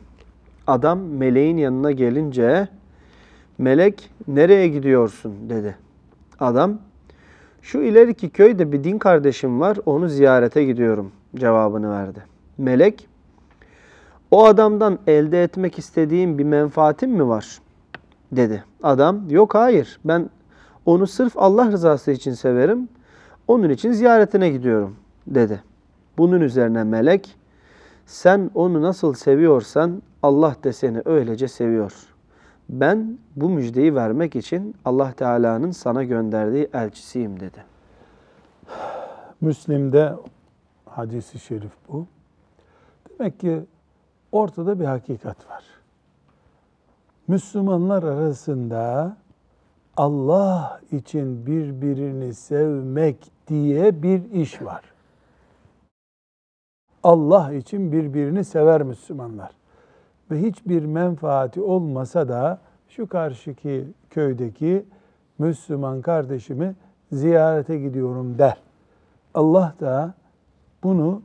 Adam 0.68 1.00
meleğin 1.00 1.58
yanına 1.58 1.92
gelince 1.92 2.68
melek 3.58 4.10
nereye 4.28 4.68
gidiyorsun 4.68 5.34
dedi. 5.50 5.76
Adam 6.40 6.78
şu 7.62 7.82
ileriki 7.82 8.30
köyde 8.30 8.72
bir 8.72 8.84
din 8.84 8.98
kardeşim 8.98 9.62
var 9.62 9.78
onu 9.86 10.10
ziyarete 10.10 10.64
gidiyorum 10.64 11.12
cevabını 11.36 11.92
verdi. 11.92 12.24
Melek 12.58 13.08
o 14.32 14.46
adamdan 14.46 15.00
elde 15.08 15.44
etmek 15.44 15.80
istediğin 15.80 16.38
bir 16.38 16.44
menfaatin 16.44 17.10
mi 17.10 17.28
var? 17.28 17.60
Dedi. 18.32 18.64
Adam 18.84 19.30
yok 19.30 19.56
hayır 19.56 20.00
ben 20.06 20.30
onu 20.86 21.08
sırf 21.08 21.38
Allah 21.38 21.72
rızası 21.72 22.12
için 22.12 22.34
severim. 22.34 22.90
Onun 23.48 23.70
için 23.70 23.92
ziyaretine 23.92 24.50
gidiyorum 24.50 24.96
dedi. 25.28 25.64
Bunun 26.18 26.42
üzerine 26.42 26.84
melek 26.84 27.38
sen 28.06 28.52
onu 28.56 28.82
nasıl 28.82 29.14
seviyorsan 29.14 30.02
Allah 30.24 30.56
da 30.64 30.74
seni 30.74 31.02
öylece 31.06 31.48
seviyor. 31.48 31.94
Ben 32.70 33.18
bu 33.36 33.50
müjdeyi 33.50 33.96
vermek 33.96 34.36
için 34.36 34.76
Allah 34.86 35.12
Teala'nın 35.12 35.72
sana 35.72 36.04
gönderdiği 36.04 36.70
elçisiyim 36.74 37.40
dedi. 37.40 37.64
Müslim'de 39.42 40.14
hadisi 40.86 41.40
şerif 41.40 41.72
bu. 41.90 42.08
Demek 43.10 43.40
ki 43.40 43.62
ortada 44.32 44.80
bir 44.80 44.86
hakikat 44.86 45.50
var. 45.50 45.64
Müslümanlar 47.32 48.04
arasında 48.04 49.18
Allah 49.98 50.82
için 50.92 51.46
birbirini 51.46 52.34
sevmek 52.34 53.32
diye 53.48 54.04
bir 54.04 54.32
iş 54.32 54.62
var. 54.62 54.82
Allah 57.04 57.54
için 57.54 57.92
birbirini 57.92 58.44
sever 58.44 58.84
Müslümanlar. 58.84 59.52
Ve 60.32 60.42
hiçbir 60.42 60.86
menfaati 60.86 61.62
olmasa 61.62 62.28
da 62.28 62.60
şu 62.90 63.08
karşıki 63.08 63.88
köydeki 64.10 64.86
Müslüman 65.40 66.02
kardeşimi 66.02 66.76
ziyarete 67.12 67.80
gidiyorum 67.80 68.38
der. 68.38 68.58
Allah 69.34 69.76
da 69.80 70.14
bunu 70.84 71.22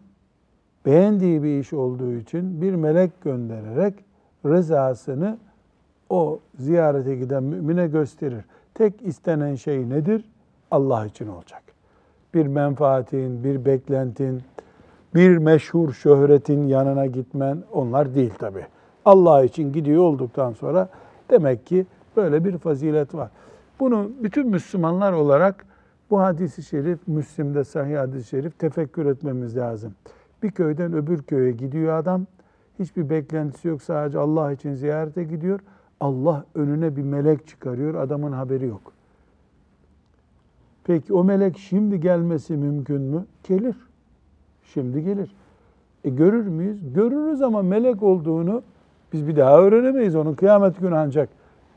beğendiği 0.87 1.43
bir 1.43 1.61
iş 1.61 1.73
olduğu 1.73 2.13
için 2.13 2.63
bir 2.63 2.75
melek 2.75 3.21
göndererek 3.21 3.95
rızasını 4.45 5.39
o 6.11 6.41
ziyarete 6.59 7.17
giden 7.17 7.43
mümine 7.43 7.87
gösterir. 7.87 8.45
Tek 8.75 9.02
istenen 9.02 9.54
şey 9.54 9.89
nedir? 9.89 10.25
Allah 10.71 11.07
için 11.07 11.28
olacak. 11.28 11.63
Bir 12.35 12.47
menfaatin, 12.47 13.45
bir 13.45 13.65
beklentin, 13.65 14.43
bir 15.15 15.39
meşhur 15.39 15.93
şöhretin 15.93 16.67
yanına 16.67 17.07
gitmen 17.07 17.63
onlar 17.73 18.15
değil 18.15 18.35
tabi. 18.39 18.67
Allah 19.04 19.45
için 19.45 19.73
gidiyor 19.73 20.02
olduktan 20.02 20.52
sonra 20.52 20.89
demek 21.30 21.67
ki 21.67 21.87
böyle 22.17 22.45
bir 22.45 22.59
fazilet 22.59 23.15
var. 23.15 23.30
Bunu 23.80 24.11
bütün 24.23 24.49
Müslümanlar 24.49 25.13
olarak 25.13 25.67
bu 26.11 26.21
hadisi 26.21 26.63
şerif, 26.63 26.99
Müslim'de 27.07 27.65
sahih 27.65 27.99
hadis-i 27.99 28.28
şerif 28.28 28.59
tefekkür 28.59 29.07
etmemiz 29.07 29.57
lazım. 29.57 29.95
Bir 30.43 30.50
köyden 30.50 30.93
öbür 30.93 31.23
köye 31.23 31.52
gidiyor 31.52 31.99
adam. 31.99 32.26
Hiçbir 32.78 33.11
beklentisi 33.11 33.69
yok 33.69 33.83
sadece 33.83 34.19
Allah 34.19 34.52
için 34.52 34.75
ziyarete 34.75 35.25
gidiyor. 35.25 35.61
Allah 36.00 36.45
önüne 36.54 36.97
bir 36.97 37.02
melek 37.02 37.47
çıkarıyor, 37.47 37.95
adamın 37.95 38.32
haberi 38.32 38.67
yok. 38.67 38.93
Peki 40.85 41.15
o 41.15 41.25
melek 41.25 41.59
şimdi 41.59 42.00
gelmesi 42.00 42.56
mümkün 42.56 43.00
mü? 43.00 43.25
Gelir. 43.49 43.76
Şimdi 44.63 45.04
gelir. 45.04 45.35
E 46.04 46.11
görür 46.11 46.47
müyüz? 46.47 46.95
Görürüz 46.95 47.43
ama 47.43 47.63
melek 47.63 48.02
olduğunu 48.02 48.63
biz 49.13 49.28
bir 49.28 49.37
daha 49.37 49.59
öğrenemeyiz. 49.59 50.17
Onun 50.17 50.35
kıyamet 50.35 50.80
günü 50.80 50.97
ancak 50.97 51.28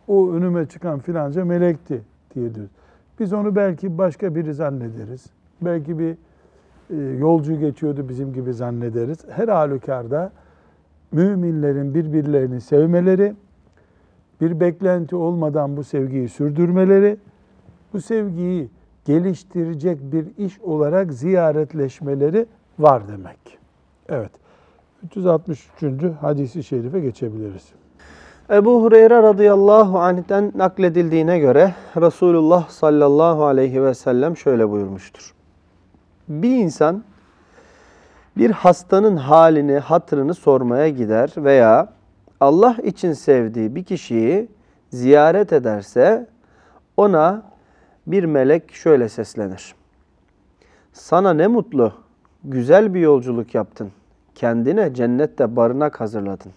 o 0.08 0.32
önüme 0.32 0.66
çıkan 0.66 1.00
filanca 1.00 1.46
melekti 1.46 2.02
diye 2.36 2.56
diyoruz. 2.56 2.72
Biz 3.20 3.34
onu 3.34 3.56
belki 3.56 3.98
başka 3.98 4.36
biri 4.36 4.54
zannederiz. 4.54 5.26
Belki 5.62 6.00
bir 6.00 6.16
e, 6.90 6.96
yolcu 6.96 7.60
geçiyordu 7.60 8.10
bizim 8.10 8.34
gibi 8.34 8.54
zannederiz. 8.54 9.26
Her 9.30 9.48
halükarda 9.48 10.32
müminlerin 11.12 11.94
birbirlerini 11.94 12.62
sevmeleri, 12.62 13.34
bir 14.42 14.60
beklenti 14.60 15.16
olmadan 15.16 15.78
bu 15.78 15.84
sevgiyi 15.84 16.30
sürdürmeleri, 16.30 17.18
bu 17.94 18.02
sevgiyi 18.02 18.70
geliştirecek 19.06 20.00
bir 20.02 20.46
iş 20.46 20.60
olarak 20.60 21.14
ziyaretleşmeleri 21.14 22.46
var 22.80 23.08
demek. 23.08 23.58
Evet. 24.10 24.32
363. 25.04 25.84
hadisi 26.22 26.64
şerife 26.64 27.00
geçebiliriz. 27.00 27.64
Ebu 28.50 28.84
Hureyre 28.84 29.24
radıyallahu 29.24 30.00
anh'ten 30.00 30.52
nakledildiğine 30.56 31.40
göre 31.40 31.74
Resulullah 31.98 32.70
sallallahu 32.70 33.46
aleyhi 33.46 33.84
ve 33.84 33.94
sellem 33.94 34.38
şöyle 34.38 34.70
buyurmuştur. 34.70 35.34
Bir 36.28 36.56
insan 36.56 37.04
bir 38.38 38.52
hastanın 38.52 39.16
halini, 39.16 39.80
hatırını 39.80 40.34
sormaya 40.34 40.90
gider 40.90 41.34
veya 41.38 41.90
Allah 42.40 42.78
için 42.84 43.14
sevdiği 43.14 43.76
bir 43.76 43.84
kişiyi 43.84 44.48
ziyaret 44.90 45.54
ederse 45.54 46.28
ona 46.98 47.44
bir 48.08 48.24
melek 48.24 48.72
şöyle 48.72 49.10
seslenir. 49.10 49.76
Sana 50.94 51.34
ne 51.34 51.48
mutlu, 51.48 51.94
güzel 52.44 52.94
bir 52.94 53.00
yolculuk 53.00 53.56
yaptın. 53.56 53.92
Kendine 54.36 54.94
cennette 54.94 55.56
barınak 55.56 56.00
hazırladın. 56.00 56.52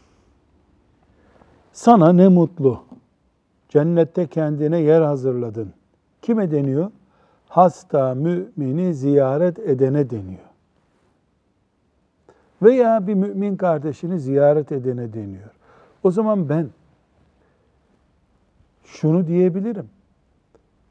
Sana 1.72 2.12
ne 2.12 2.28
mutlu. 2.28 2.82
Cennette 3.68 4.26
kendine 4.26 4.78
yer 4.78 5.02
hazırladın. 5.02 5.72
Kime 6.22 6.50
deniyor? 6.50 6.90
Hasta 7.48 8.14
mümini 8.14 8.94
ziyaret 8.94 9.58
edene 9.58 10.10
deniyor. 10.10 10.52
Veya 12.62 13.06
bir 13.06 13.14
mümin 13.14 13.56
kardeşini 13.56 14.20
ziyaret 14.20 14.72
edene 14.72 15.12
deniyor. 15.12 15.50
O 16.02 16.10
zaman 16.10 16.48
ben 16.48 16.68
şunu 18.84 19.26
diyebilirim. 19.26 19.90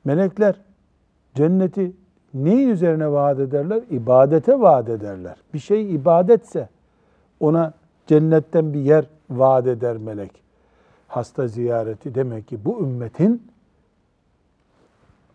Melekler 0.05 0.55
cenneti 1.35 1.91
neyin 2.33 2.69
üzerine 2.69 3.11
vaat 3.11 3.39
ederler? 3.39 3.83
İbadete 3.89 4.59
vaat 4.59 4.89
ederler. 4.89 5.35
Bir 5.53 5.59
şey 5.59 5.95
ibadetse 5.95 6.69
ona 7.39 7.73
cennetten 8.07 8.73
bir 8.73 8.79
yer 8.79 9.05
vaat 9.29 9.67
eder 9.67 9.97
melek. 9.97 10.31
Hasta 11.07 11.47
ziyareti 11.47 12.15
demek 12.15 12.47
ki 12.47 12.65
bu 12.65 12.79
ümmetin 12.79 13.51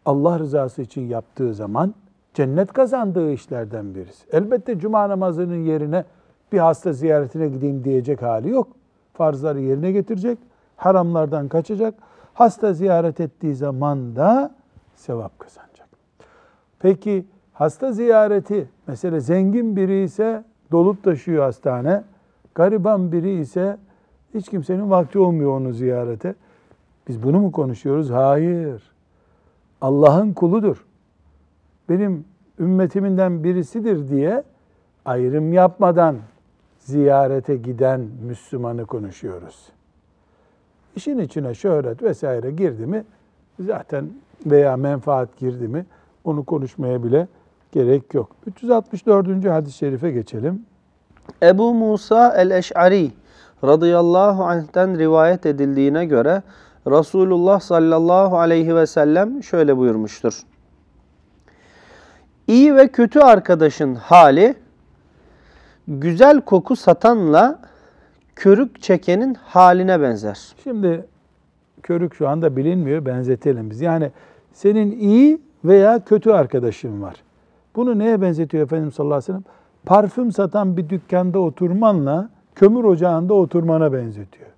Allah 0.06 0.38
rızası 0.38 0.82
için 0.82 1.02
yaptığı 1.02 1.54
zaman 1.54 1.94
cennet 2.34 2.72
kazandığı 2.72 3.32
işlerden 3.32 3.94
birisi. 3.94 4.26
Elbette 4.32 4.78
cuma 4.78 5.08
namazının 5.08 5.64
yerine 5.64 6.04
bir 6.52 6.58
hasta 6.58 6.92
ziyaretine 6.92 7.48
gideyim 7.48 7.84
diyecek 7.84 8.22
hali 8.22 8.48
yok. 8.48 8.68
Farzları 9.16 9.60
yerine 9.60 9.92
getirecek, 9.92 10.38
haramlardan 10.76 11.48
kaçacak. 11.48 11.94
Hasta 12.34 12.72
ziyaret 12.72 13.20
ettiği 13.20 13.54
zaman 13.54 14.16
da 14.16 14.54
sevap 14.94 15.38
kazanacak. 15.38 15.88
Peki 16.78 17.26
hasta 17.52 17.92
ziyareti 17.92 18.68
mesela 18.86 19.20
zengin 19.20 19.76
biri 19.76 20.02
ise 20.02 20.44
dolup 20.72 21.04
taşıyor 21.04 21.44
hastane. 21.44 22.02
Gariban 22.54 23.12
biri 23.12 23.38
ise 23.40 23.76
hiç 24.34 24.48
kimsenin 24.48 24.90
vakti 24.90 25.18
olmuyor 25.18 25.60
onu 25.60 25.72
ziyarete. 25.72 26.34
Biz 27.08 27.22
bunu 27.22 27.40
mu 27.40 27.52
konuşuyoruz? 27.52 28.10
Hayır. 28.10 28.92
Allah'ın 29.80 30.32
kuludur. 30.32 30.86
Benim 31.88 32.24
ümmetiminden 32.58 33.44
birisidir 33.44 34.08
diye 34.08 34.42
ayrım 35.04 35.52
yapmadan 35.52 36.16
ziyarete 36.86 37.56
giden 37.56 38.00
Müslümanı 38.26 38.86
konuşuyoruz. 38.86 39.68
İşin 40.96 41.18
içine 41.18 41.54
şöhret 41.54 42.02
vesaire 42.02 42.50
girdi 42.50 42.86
mi 42.86 43.04
zaten 43.60 44.10
veya 44.46 44.76
menfaat 44.76 45.38
girdi 45.38 45.68
mi 45.68 45.86
onu 46.24 46.44
konuşmaya 46.44 47.04
bile 47.04 47.28
gerek 47.72 48.14
yok. 48.14 48.30
364. 48.46 49.44
hadis-i 49.44 49.76
şerife 49.76 50.10
geçelim. 50.10 50.62
Ebu 51.42 51.74
Musa 51.74 52.34
el-Eş'ari 52.36 53.10
radıyallahu 53.64 54.44
anh'ten 54.44 54.98
rivayet 54.98 55.46
edildiğine 55.46 56.04
göre 56.04 56.42
Resulullah 56.86 57.60
sallallahu 57.60 58.38
aleyhi 58.38 58.76
ve 58.76 58.86
sellem 58.86 59.42
şöyle 59.42 59.76
buyurmuştur. 59.76 60.42
İyi 62.46 62.74
ve 62.74 62.88
kötü 62.88 63.20
arkadaşın 63.20 63.94
hali 63.94 64.54
güzel 65.88 66.40
koku 66.40 66.76
satanla 66.76 67.58
körük 68.36 68.82
çekenin 68.82 69.34
haline 69.34 70.00
benzer. 70.00 70.38
Şimdi 70.62 71.04
körük 71.82 72.14
şu 72.14 72.28
anda 72.28 72.56
bilinmiyor, 72.56 73.06
benzetelim 73.06 73.70
biz. 73.70 73.80
Yani 73.80 74.10
senin 74.52 74.98
iyi 74.98 75.40
veya 75.64 76.04
kötü 76.04 76.30
arkadaşın 76.30 77.02
var. 77.02 77.14
Bunu 77.76 77.98
neye 77.98 78.20
benzetiyor 78.20 78.64
Efendimiz 78.64 78.94
sallallahu 78.94 79.14
aleyhi 79.16 79.32
ve 79.32 79.32
sellem? 79.32 79.44
Parfüm 79.86 80.32
satan 80.32 80.76
bir 80.76 80.88
dükkanda 80.88 81.38
oturmanla 81.38 82.28
kömür 82.54 82.84
ocağında 82.84 83.34
oturmana 83.34 83.92
benzetiyor. 83.92 84.50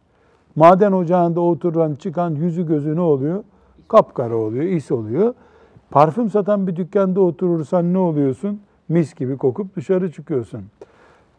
Maden 0.56 0.92
ocağında 0.92 1.40
oturan 1.40 1.94
çıkan 1.94 2.30
yüzü 2.30 2.66
gözü 2.66 2.96
ne 2.96 3.00
oluyor? 3.00 3.44
Kapkara 3.88 4.36
oluyor, 4.36 4.64
is 4.64 4.90
oluyor. 4.92 5.34
Parfüm 5.90 6.30
satan 6.30 6.66
bir 6.66 6.76
dükkanda 6.76 7.20
oturursan 7.20 7.92
ne 7.92 7.98
oluyorsun? 7.98 8.60
Mis 8.88 9.14
gibi 9.14 9.36
kokup 9.36 9.76
dışarı 9.76 10.12
çıkıyorsun. 10.12 10.62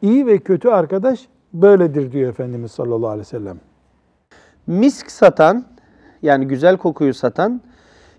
İyi 0.02 0.28
ve 0.28 0.38
kötü 0.38 0.70
arkadaş 0.70 1.28
böyledir 1.54 2.12
diyor 2.12 2.30
Efendimiz 2.30 2.72
sallallahu 2.72 3.10
aleyhi 3.10 3.20
ve 3.20 3.30
sellem. 3.30 3.60
Misk 4.68 5.12
satan 5.12 5.66
yani 6.22 6.48
güzel 6.48 6.78
kokuyu 6.78 7.14
satan 7.14 7.62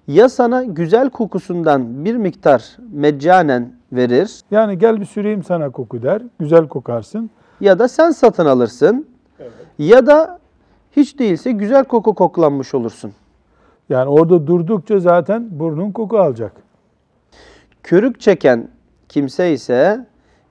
ya 0.08 0.28
sana 0.28 0.64
güzel 0.64 1.10
kokusundan 1.10 2.04
bir 2.04 2.16
miktar 2.16 2.76
meccanen 2.92 3.72
verir 3.92 4.40
Yani 4.50 4.78
gel 4.78 5.00
bir 5.00 5.04
süreyim 5.04 5.44
sana 5.44 5.70
koku 5.70 6.02
der. 6.02 6.22
Güzel 6.38 6.68
kokarsın. 6.68 7.30
ya 7.60 7.78
da 7.78 7.88
sen 7.88 8.10
satın 8.10 8.46
alırsın 8.46 9.06
ya 9.78 10.06
da 10.06 10.38
hiç 10.92 11.18
değilse 11.18 11.52
güzel 11.52 11.84
koku 11.84 12.14
koklanmış 12.14 12.74
olursun. 12.74 13.12
Yani 13.88 14.08
orada 14.08 14.46
durdukça 14.46 15.00
zaten 15.00 15.48
burnun 15.50 15.92
koku 15.92 16.18
alacak. 16.18 16.52
Körük 17.82 18.20
çeken 18.20 18.68
kimse 19.08 19.52
ise 19.52 20.06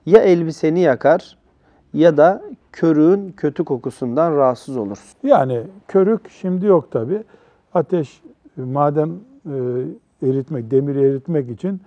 ya 0.06 0.22
elbiseni 0.22 0.80
yakar 0.80 1.36
ya 1.94 2.16
da 2.16 2.42
körüğün 2.72 3.32
kötü 3.36 3.64
kokusundan 3.64 4.36
rahatsız 4.36 4.76
olursun. 4.76 5.28
Yani 5.28 5.62
körük 5.88 6.30
şimdi 6.30 6.66
yok 6.66 6.92
tabi. 6.92 7.22
Ateş, 7.74 8.22
e, 8.58 8.62
maden 8.62 9.10
e, 9.46 9.56
eritmek, 10.28 10.70
demiri 10.70 11.00
eritmek 11.00 11.50
için 11.50 11.80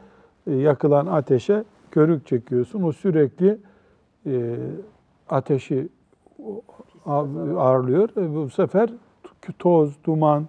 e, 0.48 0.56
yakılan 0.56 1.06
ateşe 1.06 1.64
körük 1.92 2.28
çekiyorsun. 2.28 2.84
O 2.84 2.92
sürekli 2.92 3.58
ateşi 5.30 5.88
ağırlıyor. 7.06 8.10
Bu 8.16 8.50
sefer 8.50 8.90
toz, 9.60 9.94
duman, 10.04 10.48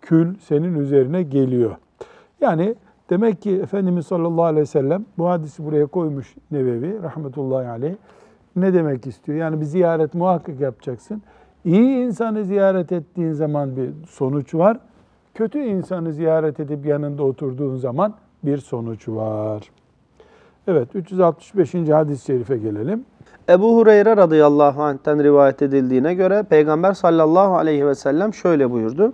kül 0.00 0.34
senin 0.38 0.74
üzerine 0.74 1.22
geliyor. 1.22 1.76
Yani 2.40 2.74
demek 3.10 3.42
ki 3.42 3.50
Efendimiz 3.50 4.06
sallallahu 4.06 4.44
aleyhi 4.44 4.62
ve 4.62 4.66
sellem 4.66 5.04
bu 5.18 5.28
hadisi 5.28 5.64
buraya 5.64 5.86
koymuş 5.86 6.34
Nevevi 6.50 7.02
rahmetullahi 7.02 7.68
aleyh. 7.68 7.94
Ne 8.56 8.74
demek 8.74 9.06
istiyor? 9.06 9.38
Yani 9.38 9.60
bir 9.60 9.66
ziyaret 9.66 10.14
muhakkak 10.14 10.60
yapacaksın. 10.60 11.22
İyi 11.64 12.06
insanı 12.06 12.44
ziyaret 12.44 12.92
ettiğin 12.92 13.32
zaman 13.32 13.76
bir 13.76 13.90
sonuç 14.08 14.54
var. 14.54 14.78
Kötü 15.34 15.58
insanı 15.58 16.12
ziyaret 16.12 16.60
edip 16.60 16.86
yanında 16.86 17.22
oturduğun 17.22 17.76
zaman 17.76 18.14
bir 18.42 18.58
sonuç 18.58 19.08
var. 19.08 19.70
Evet 20.68 20.88
365. 20.94 21.74
hadis-i 21.74 22.24
şerife 22.24 22.56
gelelim. 22.56 23.04
Ebu 23.48 23.76
Hureyre 23.76 24.16
radıyallahu 24.16 24.82
anh'ten 24.82 25.22
rivayet 25.22 25.62
edildiğine 25.62 26.14
göre 26.14 26.42
Peygamber 26.42 26.92
sallallahu 26.92 27.56
aleyhi 27.56 27.86
ve 27.86 27.94
sellem 27.94 28.34
şöyle 28.34 28.70
buyurdu. 28.70 29.12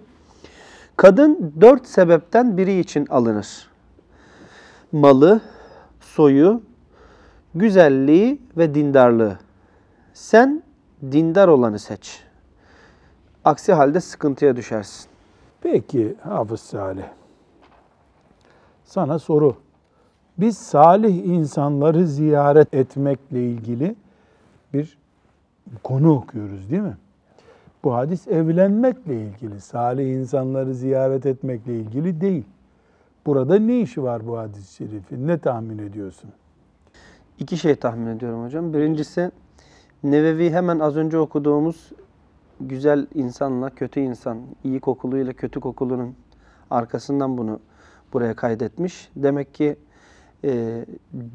Kadın 0.96 1.52
dört 1.60 1.86
sebepten 1.86 2.56
biri 2.56 2.78
için 2.78 3.06
alınır. 3.10 3.71
Malı, 4.92 5.40
soyu, 6.00 6.62
güzelliği 7.54 8.40
ve 8.56 8.74
dindarlığı. 8.74 9.38
Sen 10.12 10.62
dindar 11.12 11.48
olanı 11.48 11.78
seç. 11.78 12.22
Aksi 13.44 13.72
halde 13.72 14.00
sıkıntıya 14.00 14.56
düşersin. 14.56 15.10
Peki 15.60 16.14
Hafız 16.22 16.60
Salih. 16.60 17.04
Sana 18.84 19.18
soru. 19.18 19.56
Biz 20.38 20.58
salih 20.58 21.24
insanları 21.24 22.06
ziyaret 22.06 22.74
etmekle 22.74 23.44
ilgili 23.50 23.96
bir 24.72 24.98
konu 25.82 26.12
okuyoruz 26.12 26.70
değil 26.70 26.82
mi? 26.82 26.96
Bu 27.84 27.94
hadis 27.94 28.28
evlenmekle 28.28 29.22
ilgili, 29.22 29.60
salih 29.60 30.06
insanları 30.06 30.74
ziyaret 30.74 31.26
etmekle 31.26 31.80
ilgili 31.80 32.20
değil. 32.20 32.44
Burada 33.26 33.58
ne 33.58 33.80
işi 33.80 34.02
var 34.02 34.26
bu 34.26 34.38
hadis-i 34.38 34.74
şerifin? 34.74 35.28
Ne 35.28 35.38
tahmin 35.38 35.78
ediyorsun? 35.78 36.30
İki 37.38 37.56
şey 37.56 37.74
tahmin 37.74 38.06
ediyorum 38.06 38.44
hocam. 38.44 38.74
Birincisi 38.74 39.30
Nevevi 40.04 40.50
hemen 40.50 40.78
az 40.78 40.96
önce 40.96 41.18
okuduğumuz 41.18 41.92
güzel 42.60 43.06
insanla 43.14 43.70
kötü 43.70 44.00
insan, 44.00 44.38
iyi 44.64 44.80
kokuluyla 44.80 45.32
kötü 45.32 45.60
kokulunun 45.60 46.14
arkasından 46.70 47.38
bunu 47.38 47.60
buraya 48.12 48.36
kaydetmiş. 48.36 49.10
Demek 49.16 49.54
ki 49.54 49.76
e, 50.44 50.84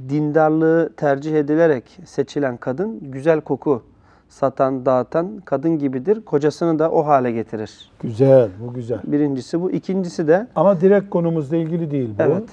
dindarlığı 0.09 0.93
tercih 0.97 1.35
edilerek 1.35 1.99
seçilen 2.05 2.57
kadın 2.57 3.11
güzel 3.11 3.41
koku 3.41 3.83
satan, 4.29 4.85
dağıtan 4.85 5.41
kadın 5.45 5.79
gibidir. 5.79 6.25
Kocasını 6.25 6.79
da 6.79 6.91
o 6.91 7.05
hale 7.05 7.31
getirir. 7.31 7.91
Güzel, 8.01 8.49
bu 8.59 8.73
güzel. 8.73 8.99
Birincisi 9.03 9.61
bu. 9.61 9.71
İkincisi 9.71 10.27
de 10.27 10.47
Ama 10.55 10.81
direkt 10.81 11.09
konumuzla 11.09 11.57
ilgili 11.57 11.91
değil 11.91 12.09
bu. 12.19 12.23
Evet. 12.23 12.49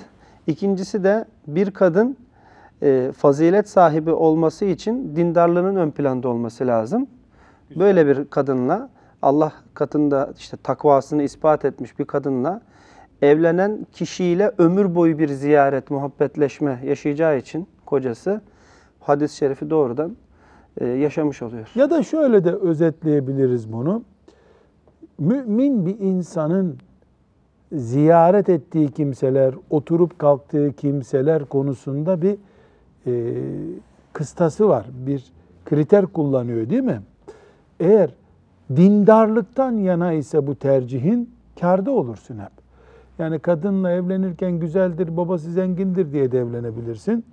İkincisi 0.46 1.04
de 1.04 1.24
bir 1.46 1.70
kadın 1.70 2.16
e, 2.82 3.12
fazilet 3.16 3.68
sahibi 3.68 4.10
olması 4.10 4.64
için 4.64 5.16
dindarlığının 5.16 5.76
ön 5.76 5.90
planda 5.90 6.28
olması 6.28 6.66
lazım. 6.66 7.06
Böyle 7.76 8.06
bir 8.06 8.24
kadınla 8.24 8.88
Allah 9.22 9.52
katında 9.74 10.30
işte 10.38 10.56
takvasını 10.56 11.22
ispat 11.22 11.64
etmiş 11.64 11.98
bir 11.98 12.04
kadınla 12.04 12.60
evlenen 13.22 13.86
kişiyle 13.92 14.52
ömür 14.58 14.94
boyu 14.94 15.18
bir 15.18 15.28
ziyaret, 15.28 15.90
muhabbetleşme 15.90 16.80
yaşayacağı 16.84 17.38
için 17.38 17.68
kocası 17.86 18.40
hadis-i 19.00 19.36
şerifi 19.36 19.70
doğrudan 19.70 20.16
yaşamış 20.80 21.42
oluyor. 21.42 21.68
Ya 21.74 21.90
da 21.90 22.02
şöyle 22.02 22.44
de 22.44 22.52
özetleyebiliriz 22.52 23.72
bunu. 23.72 24.02
Mümin 25.18 25.86
bir 25.86 25.98
insanın 25.98 26.78
ziyaret 27.72 28.48
ettiği 28.48 28.90
kimseler, 28.90 29.54
oturup 29.70 30.18
kalktığı 30.18 30.72
kimseler 30.72 31.44
konusunda 31.44 32.22
bir 32.22 32.36
e, 33.06 33.34
kıstası 34.12 34.68
var. 34.68 34.86
Bir 35.06 35.32
kriter 35.64 36.06
kullanıyor 36.06 36.70
değil 36.70 36.82
mi? 36.82 37.00
Eğer 37.80 38.10
dindarlıktan 38.76 39.72
yana 39.72 40.12
ise 40.12 40.46
bu 40.46 40.54
tercihin 40.54 41.30
karda 41.60 41.90
olursun 41.90 42.38
hep. 42.38 42.52
Yani 43.18 43.38
kadınla 43.38 43.90
evlenirken 43.90 44.52
güzeldir, 44.52 45.16
babası 45.16 45.52
zengindir 45.52 46.12
diye 46.12 46.32
de 46.32 46.38
evlenebilirsin. 46.38 47.24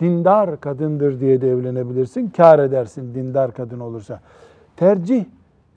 Dindar 0.00 0.60
kadındır 0.60 1.20
diye 1.20 1.40
de 1.40 1.50
evlenebilirsin. 1.50 2.32
Kar 2.36 2.58
edersin 2.58 3.14
dindar 3.14 3.52
kadın 3.54 3.80
olursa. 3.80 4.20
Tercih 4.76 5.24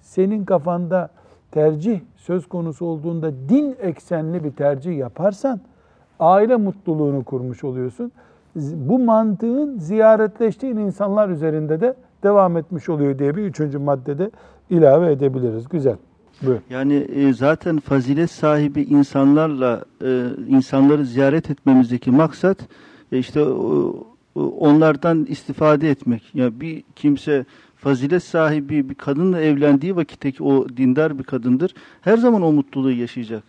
senin 0.01 0.45
kafanda 0.45 1.09
tercih 1.51 1.99
söz 2.17 2.47
konusu 2.47 2.85
olduğunda 2.85 3.31
din 3.49 3.75
eksenli 3.81 4.43
bir 4.43 4.51
tercih 4.51 4.97
yaparsan 4.97 5.59
aile 6.19 6.55
mutluluğunu 6.55 7.23
kurmuş 7.23 7.63
oluyorsun. 7.63 8.11
Bu 8.55 8.99
mantığın 8.99 9.77
ziyaretleştiğin 9.77 10.77
insanlar 10.77 11.29
üzerinde 11.29 11.81
de 11.81 11.93
devam 12.23 12.57
etmiş 12.57 12.89
oluyor 12.89 13.19
diye 13.19 13.35
bir 13.35 13.43
üçüncü 13.43 13.77
maddede 13.77 14.31
ilave 14.69 15.11
edebiliriz. 15.11 15.69
Güzel. 15.69 15.95
Buyur. 16.41 16.59
Yani 16.69 16.93
e, 16.93 17.33
zaten 17.33 17.79
fazilet 17.79 18.31
sahibi 18.31 18.81
insanlarla 18.81 19.81
e, 20.03 20.25
insanları 20.47 21.05
ziyaret 21.05 21.49
etmemizdeki 21.49 22.11
maksat 22.11 22.57
e, 23.11 23.17
işte 23.17 23.43
o- 23.43 23.95
onlardan 24.35 25.25
istifade 25.25 25.89
etmek. 25.89 26.23
Yani 26.33 26.61
bir 26.61 26.83
kimse 26.95 27.45
fazilet 27.75 28.23
sahibi 28.23 28.89
bir 28.89 28.95
kadınla 28.95 29.41
evlendiği 29.41 29.95
vakitteki 29.95 30.43
o 30.43 30.69
dindar 30.69 31.19
bir 31.19 31.23
kadındır. 31.23 31.73
Her 32.01 32.17
zaman 32.17 32.41
o 32.41 32.51
mutluluğu 32.51 32.91
yaşayacak. 32.91 33.43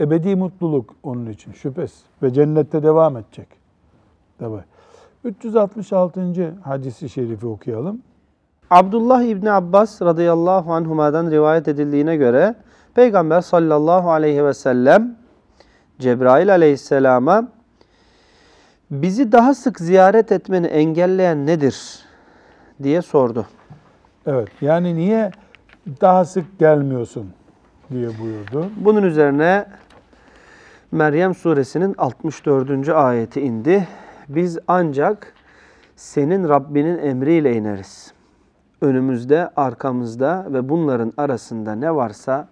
Ebedi 0.00 0.36
mutluluk 0.36 0.94
onun 1.02 1.30
için 1.30 1.52
şüphesiz. 1.52 2.02
Ve 2.22 2.32
cennette 2.32 2.82
devam 2.82 3.16
edecek. 3.16 3.48
Tabii. 4.38 4.64
366. 5.24 6.54
hadisi 6.64 7.08
şerifi 7.08 7.46
okuyalım. 7.46 8.02
Abdullah 8.70 9.22
İbni 9.22 9.50
Abbas 9.52 10.02
radıyallahu 10.02 10.72
anhuma'dan 10.72 11.30
rivayet 11.30 11.68
edildiğine 11.68 12.16
göre 12.16 12.54
Peygamber 12.94 13.40
sallallahu 13.40 14.10
aleyhi 14.10 14.44
ve 14.44 14.54
sellem 14.54 15.16
Cebrail 15.98 16.50
aleyhisselama 16.50 17.48
bizi 18.90 19.32
daha 19.32 19.54
sık 19.54 19.80
ziyaret 19.80 20.32
etmeni 20.32 20.66
engelleyen 20.66 21.46
nedir 21.46 21.98
diye 22.82 23.02
sordu. 23.02 23.46
Evet. 24.26 24.48
Yani 24.60 24.96
niye 24.96 25.30
daha 26.00 26.24
sık 26.24 26.58
gelmiyorsun 26.58 27.30
diye 27.90 28.08
buyurdu. 28.20 28.70
Bunun 28.76 29.02
üzerine 29.02 29.66
Meryem 30.92 31.34
suresinin 31.34 31.94
64. 31.98 32.88
ayeti 32.88 33.40
indi. 33.40 33.88
Biz 34.28 34.58
ancak 34.68 35.34
senin 35.96 36.48
Rabbinin 36.48 36.98
emriyle 36.98 37.56
ineriz. 37.56 38.12
Önümüzde, 38.80 39.50
arkamızda 39.56 40.46
ve 40.52 40.68
bunların 40.68 41.12
arasında 41.16 41.74
ne 41.74 41.94
varsa 41.94 42.48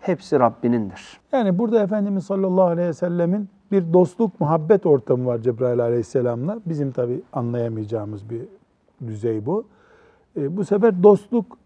hepsi 0.00 0.40
Rabbinindir. 0.40 1.20
Yani 1.32 1.58
burada 1.58 1.82
Efendimiz 1.82 2.24
sallallahu 2.24 2.64
aleyhi 2.64 2.88
ve 2.88 2.92
sellemin 2.92 3.48
bir 3.72 3.92
dostluk, 3.92 4.40
muhabbet 4.40 4.86
ortamı 4.86 5.26
var 5.26 5.38
Cebrail 5.38 5.80
aleyhisselamla. 5.80 6.60
Bizim 6.66 6.92
tabi 6.92 7.20
anlayamayacağımız 7.32 8.30
bir 8.30 8.42
düzey 9.06 9.46
bu. 9.46 9.64
E, 10.36 10.56
bu 10.56 10.64
sefer 10.64 11.02
dostluk 11.02 11.58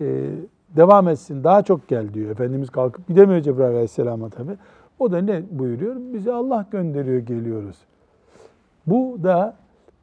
e, 0.00 0.30
devam 0.76 1.08
etsin, 1.08 1.44
daha 1.44 1.62
çok 1.62 1.88
gel 1.88 2.14
diyor. 2.14 2.30
Efendimiz 2.30 2.70
kalkıp 2.70 3.08
gidemiyor 3.08 3.40
Cebrail 3.40 3.70
aleyhisselama 3.70 4.30
tabi. 4.30 4.52
O 4.98 5.12
da 5.12 5.18
ne 5.18 5.42
buyuruyor? 5.50 5.96
Bizi 5.96 6.32
Allah 6.32 6.66
gönderiyor, 6.70 7.18
geliyoruz. 7.18 7.76
Bu 8.86 9.18
da 9.22 9.56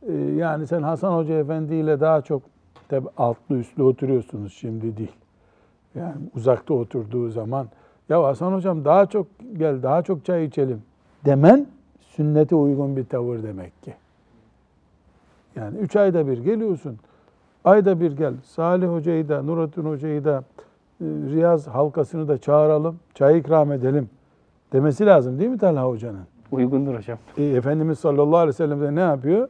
e, 0.08 0.14
yani 0.14 0.68
sen 0.68 0.82
Hasan 0.82 1.18
Hoca 1.18 1.34
Efendi 1.34 1.76
ile 1.76 2.00
daha 2.00 2.22
çok 2.22 2.42
tabi 2.90 3.08
altlı 3.18 3.58
üstlü 3.58 3.84
oturuyorsunuz 3.84 4.54
şimdi 4.54 4.98
değil. 4.98 5.16
Yani 5.96 6.16
uzakta 6.36 6.74
oturduğu 6.74 7.30
zaman 7.30 7.68
ya 8.10 8.24
Hasan 8.24 8.54
hocam 8.54 8.86
daha 8.86 9.06
çok 9.06 9.28
gel 9.58 9.84
daha 9.84 10.02
çok 10.02 10.26
çay 10.26 10.46
içelim 10.46 10.82
demen 11.26 11.68
sünnete 12.00 12.56
uygun 12.56 12.96
bir 12.96 13.06
tavır 13.06 13.44
demek 13.44 13.84
ki. 13.84 13.94
Yani 15.56 15.78
üç 15.78 15.96
ayda 15.96 16.28
bir 16.28 16.38
geliyorsun. 16.38 16.98
Ayda 17.66 18.00
bir 18.00 18.12
gel. 18.12 18.34
Salih 18.46 18.88
Hoca'yı 18.88 19.30
da, 19.30 19.44
Nurattin 19.44 19.86
Hoca'yı 19.86 20.26
da, 20.26 20.44
e, 21.02 21.06
Riyaz 21.06 21.68
halkasını 21.68 22.28
da 22.28 22.38
çağıralım, 22.38 23.00
çay 23.14 23.40
ikram 23.40 23.72
edelim 23.72 24.10
demesi 24.74 25.06
lazım 25.06 25.40
değil 25.40 25.50
mi 25.50 25.58
Talha 25.58 25.88
Hoca'nın? 25.88 26.24
Uygundur 26.52 26.96
hocam. 26.96 27.18
E, 27.38 27.44
Efendimiz 27.44 28.00
sallallahu 28.00 28.38
aleyhi 28.38 28.50
ve 28.50 28.54
sellem 28.54 28.82
de 28.82 28.96
ne 28.96 29.00
yapıyor? 29.00 29.48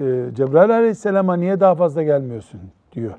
E, 0.00 0.04
Cebrail 0.34 0.70
aleyhisselama 0.70 1.36
niye 1.36 1.60
daha 1.60 1.74
fazla 1.74 2.02
gelmiyorsun 2.02 2.60
diyor. 2.92 3.12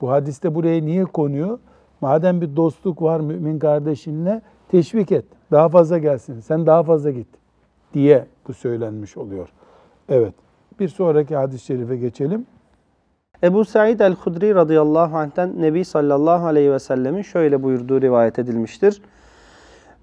Bu 0.00 0.10
hadiste 0.10 0.54
buraya 0.54 0.80
niye 0.82 1.04
konuyor? 1.04 1.58
Madem 2.00 2.40
bir 2.40 2.56
dostluk 2.56 3.02
var 3.02 3.20
mümin 3.20 3.58
kardeşinle 3.58 4.42
teşvik 4.68 5.12
et. 5.12 5.24
Daha 5.50 5.68
fazla 5.68 5.98
gelsin. 5.98 6.40
Sen 6.40 6.66
daha 6.66 6.82
fazla 6.82 7.10
git 7.10 7.28
diye 7.94 8.26
bu 8.48 8.54
söylenmiş 8.54 9.16
oluyor. 9.16 9.48
Evet. 10.08 10.34
Bir 10.80 10.88
sonraki 10.88 11.36
hadis-i 11.36 11.64
şerife 11.64 11.96
geçelim. 11.96 12.46
Ebu 13.42 13.64
Said 13.64 14.00
el-Hudri 14.00 14.54
radıyallahu 14.54 15.16
anh'ten 15.16 15.62
Nebi 15.62 15.84
sallallahu 15.84 16.46
aleyhi 16.46 16.72
ve 16.72 16.78
sellemin 16.78 17.22
şöyle 17.22 17.62
buyurduğu 17.62 18.00
rivayet 18.00 18.38
edilmiştir. 18.38 19.02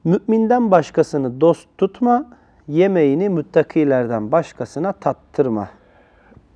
Müminden 0.04 0.72
başkasını 0.72 1.42
dost 1.42 1.68
tutma, 1.78 2.26
yemeğini 2.68 3.30
müttakilerden 3.30 4.32
başkasına 4.32 4.92
tattırma. 4.92 5.70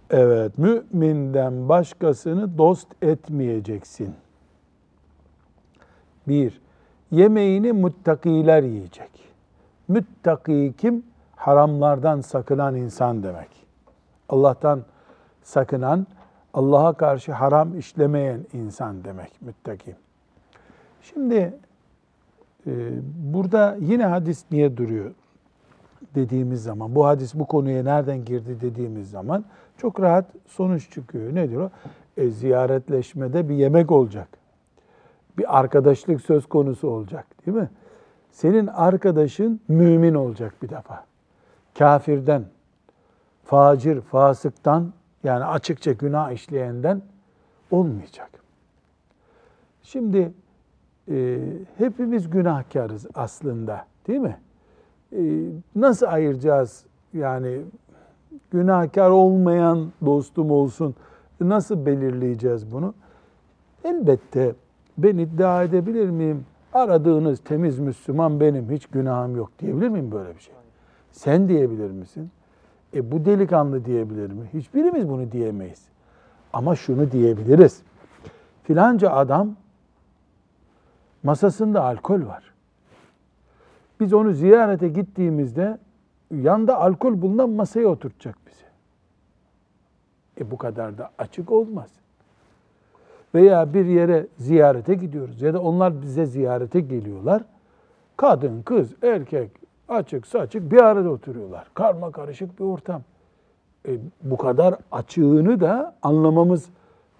Evet, 0.09 0.51
müminden 0.57 1.69
başkasını 1.69 2.57
dost 2.57 2.87
etmeyeceksin. 3.01 4.15
Bir, 6.27 6.61
yemeğini 7.11 7.71
muttakiler 7.71 8.63
yiyecek. 8.63 9.11
Müttaki 9.87 10.73
kim? 10.77 11.03
Haramlardan 11.35 12.21
sakınan 12.21 12.75
insan 12.75 13.23
demek. 13.23 13.49
Allah'tan 14.29 14.83
sakınan, 15.43 16.07
Allah'a 16.53 16.93
karşı 16.93 17.31
haram 17.31 17.79
işlemeyen 17.79 18.39
insan 18.53 19.03
demek 19.03 19.41
müttaki. 19.41 19.95
Şimdi 21.01 21.53
e, 22.67 22.91
burada 23.33 23.77
yine 23.79 24.05
hadis 24.05 24.45
niye 24.51 24.77
duruyor 24.77 25.11
dediğimiz 26.15 26.63
zaman, 26.63 26.95
bu 26.95 27.05
hadis 27.05 27.35
bu 27.35 27.45
konuya 27.45 27.83
nereden 27.83 28.25
girdi 28.25 28.61
dediğimiz 28.61 29.09
zaman 29.09 29.45
çok 29.77 30.01
rahat 30.01 30.25
sonuç 30.47 30.91
çıkıyor. 30.91 31.35
Nedir 31.35 31.57
o? 31.57 31.69
E, 32.17 32.29
ziyaretleşmede 32.29 33.49
bir 33.49 33.55
yemek 33.55 33.91
olacak. 33.91 34.38
Bir 35.39 35.59
arkadaşlık 35.59 36.21
söz 36.21 36.45
konusu 36.45 36.87
olacak 36.87 37.25
değil 37.45 37.57
mi? 37.57 37.69
Senin 38.31 38.67
arkadaşın 38.67 39.61
mümin 39.67 40.13
olacak 40.13 40.53
bir 40.61 40.69
defa. 40.69 41.05
Kafirden, 41.77 42.45
facir, 43.43 44.01
fasıktan 44.01 44.93
yani 45.23 45.45
açıkça 45.45 45.91
günah 45.91 46.31
işleyenden 46.31 47.01
olmayacak. 47.71 48.29
Şimdi 49.83 50.33
e, 51.11 51.39
hepimiz 51.77 52.29
günahkarız 52.29 53.07
aslında 53.15 53.85
değil 54.07 54.19
mi? 54.19 54.37
E, 55.15 55.21
nasıl 55.75 56.05
ayıracağız 56.05 56.85
yani 57.13 57.61
günahkar 58.51 59.09
olmayan 59.09 59.91
dostum 60.05 60.51
olsun 60.51 60.95
nasıl 61.41 61.85
belirleyeceğiz 61.85 62.71
bunu? 62.71 62.93
Elbette 63.83 64.55
ben 65.03 65.17
iddia 65.17 65.63
edebilir 65.63 66.09
miyim? 66.09 66.45
Aradığınız 66.73 67.39
temiz 67.39 67.79
Müslüman 67.79 68.39
benim, 68.39 68.71
hiç 68.71 68.85
günahım 68.87 69.35
yok 69.35 69.51
diyebilir 69.59 69.89
miyim 69.89 70.11
böyle 70.11 70.35
bir 70.35 70.41
şey? 70.41 70.53
Sen 71.11 71.49
diyebilir 71.49 71.91
misin? 71.91 72.31
E 72.95 73.11
bu 73.11 73.25
delikanlı 73.25 73.85
diyebilir 73.85 74.31
mi? 74.31 74.49
Hiçbirimiz 74.53 75.09
bunu 75.09 75.31
diyemeyiz. 75.31 75.87
Ama 76.53 76.75
şunu 76.75 77.11
diyebiliriz. 77.11 77.81
Filanca 78.63 79.11
adam 79.11 79.55
masasında 81.23 81.83
alkol 81.83 82.25
var. 82.25 82.53
Biz 83.99 84.13
onu 84.13 84.33
ziyarete 84.33 84.87
gittiğimizde 84.87 85.77
yanda 86.31 86.79
alkol 86.81 87.21
bulunan 87.21 87.49
masaya 87.49 87.87
oturtacak 87.87 88.37
bizi. 88.47 88.65
E 90.39 90.51
bu 90.51 90.57
kadar 90.57 90.97
da 90.97 91.09
açık 91.17 91.51
olmaz. 91.51 91.89
Veya 93.35 93.73
bir 93.73 93.85
yere 93.85 94.27
ziyarete 94.37 94.93
gidiyoruz 94.93 95.41
ya 95.41 95.53
da 95.53 95.61
onlar 95.61 96.01
bize 96.01 96.25
ziyarete 96.25 96.79
geliyorlar. 96.79 97.43
Kadın, 98.17 98.61
kız, 98.61 98.93
erkek, 99.03 99.51
açık 99.89 100.27
saçık 100.27 100.71
bir 100.71 100.81
arada 100.81 101.09
oturuyorlar. 101.09 101.67
Karma 101.73 102.11
karışık 102.11 102.59
bir 102.59 102.65
ortam. 102.65 103.01
E, 103.87 103.91
bu 104.23 104.37
kadar 104.37 104.75
açığını 104.91 105.59
da 105.59 105.95
anlamamız 106.01 106.69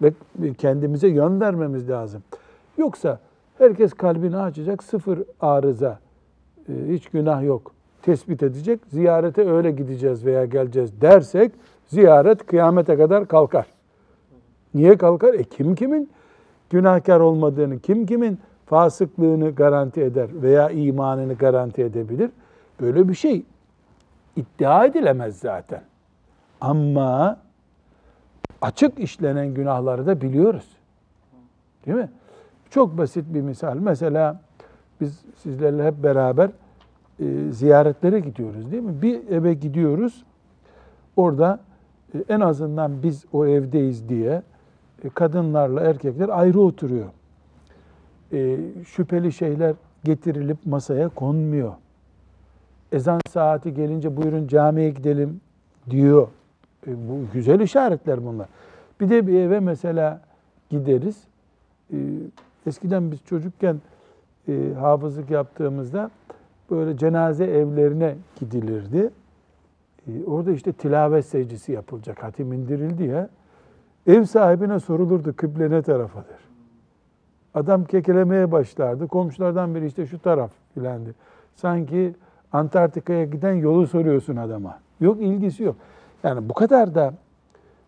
ve 0.02 0.12
kendimize 0.58 1.08
yön 1.08 1.40
vermemiz 1.40 1.90
lazım. 1.90 2.22
Yoksa 2.78 3.18
herkes 3.58 3.92
kalbini 3.94 4.36
açacak, 4.36 4.82
sıfır 4.82 5.18
arıza, 5.40 5.98
e, 6.68 6.72
hiç 6.88 7.08
günah 7.08 7.42
yok 7.42 7.72
tespit 8.02 8.42
edecek. 8.42 8.80
Ziyarete 8.88 9.50
öyle 9.50 9.70
gideceğiz 9.70 10.26
veya 10.26 10.44
geleceğiz 10.44 11.00
dersek 11.00 11.52
ziyaret 11.86 12.46
kıyamete 12.46 12.96
kadar 12.96 13.28
kalkar. 13.28 13.66
Niye 14.74 14.96
kalkar? 14.96 15.34
E 15.34 15.44
kim 15.44 15.74
kimin 15.74 16.10
günahkar 16.70 17.20
olmadığını, 17.20 17.78
kim 17.78 18.06
kimin 18.06 18.38
fasıklığını 18.66 19.50
garanti 19.50 20.00
eder 20.00 20.28
veya 20.42 20.70
imanını 20.70 21.34
garanti 21.34 21.82
edebilir? 21.82 22.30
Böyle 22.80 23.08
bir 23.08 23.14
şey 23.14 23.44
iddia 24.36 24.84
edilemez 24.84 25.38
zaten. 25.38 25.82
Ama 26.60 27.38
açık 28.62 28.98
işlenen 28.98 29.54
günahları 29.54 30.06
da 30.06 30.20
biliyoruz. 30.20 30.68
Değil 31.86 31.96
mi? 31.96 32.10
Çok 32.70 32.98
basit 32.98 33.24
bir 33.34 33.40
misal. 33.40 33.76
Mesela 33.76 34.40
biz 35.00 35.20
sizlerle 35.36 35.86
hep 35.86 36.02
beraber 36.02 36.50
e, 37.20 37.50
ziyaretlere 37.50 38.20
gidiyoruz 38.20 38.72
değil 38.72 38.82
mi? 38.82 39.02
Bir 39.02 39.28
eve 39.28 39.54
gidiyoruz. 39.54 40.24
Orada 41.16 41.60
e, 42.14 42.24
en 42.28 42.40
azından 42.40 43.02
biz 43.02 43.24
o 43.32 43.46
evdeyiz 43.46 44.08
diye 44.08 44.42
kadınlarla 45.08 45.80
erkekler 45.80 46.28
ayrı 46.28 46.60
oturuyor. 46.60 47.06
E, 48.32 48.56
şüpheli 48.86 49.32
şeyler 49.32 49.74
getirilip 50.04 50.66
masaya 50.66 51.08
konmuyor. 51.08 51.72
Ezan 52.92 53.20
saati 53.28 53.74
gelince 53.74 54.16
buyurun 54.16 54.46
camiye 54.46 54.90
gidelim 54.90 55.40
diyor. 55.90 56.28
E, 56.86 56.90
bu 57.08 57.32
güzel 57.32 57.60
işaretler 57.60 58.26
bunlar. 58.26 58.48
Bir 59.00 59.10
de 59.10 59.26
bir 59.26 59.34
eve 59.34 59.60
mesela 59.60 60.20
gideriz. 60.70 61.24
E, 61.92 61.96
eskiden 62.66 63.12
biz 63.12 63.24
çocukken 63.24 63.76
e, 64.48 64.72
hafızlık 64.80 65.30
yaptığımızda 65.30 66.10
böyle 66.70 66.96
cenaze 66.96 67.44
evlerine 67.44 68.14
gidilirdi. 68.40 69.10
E, 70.08 70.24
orada 70.24 70.52
işte 70.52 70.72
tilavet 70.72 71.26
secdesi 71.26 71.72
yapılacak. 71.72 72.22
Hatim 72.22 72.52
indirildi 72.52 73.04
ya. 73.04 73.28
Ev 74.06 74.24
sahibine 74.24 74.80
sorulurdu 74.80 75.36
kıble 75.36 75.70
ne 75.70 75.82
tarafadır? 75.82 76.40
Adam 77.54 77.84
kekelemeye 77.84 78.52
başlardı. 78.52 79.08
Komşulardan 79.08 79.74
biri 79.74 79.86
işte 79.86 80.06
şu 80.06 80.18
taraf 80.18 80.50
filandı. 80.74 81.14
Sanki 81.54 82.14
Antarktika'ya 82.52 83.24
giden 83.24 83.52
yolu 83.54 83.86
soruyorsun 83.86 84.36
adama. 84.36 84.78
Yok 85.00 85.20
ilgisi 85.20 85.62
yok. 85.62 85.76
Yani 86.24 86.48
bu 86.48 86.54
kadar 86.54 86.94
da 86.94 87.14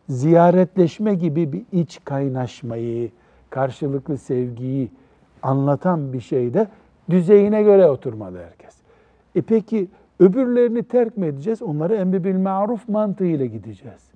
ziyaretleşme 0.08 1.14
gibi 1.14 1.52
bir 1.52 1.62
iç 1.72 2.00
kaynaşmayı, 2.04 3.10
karşılıklı 3.50 4.18
sevgiyi 4.18 4.90
anlatan 5.42 6.12
bir 6.12 6.20
şeyde 6.20 6.66
düzeyine 7.10 7.62
göre 7.62 7.90
oturmalı 7.90 8.38
herkes. 8.38 8.76
E 9.34 9.42
peki 9.42 9.88
öbürlerini 10.20 10.82
terk 10.82 11.16
mi 11.16 11.26
edeceğiz? 11.26 11.62
Onları 11.62 11.94
emri 11.94 12.24
bil 12.24 12.36
maruf 12.36 12.88
mantığıyla 12.88 13.46
gideceğiz. 13.46 14.11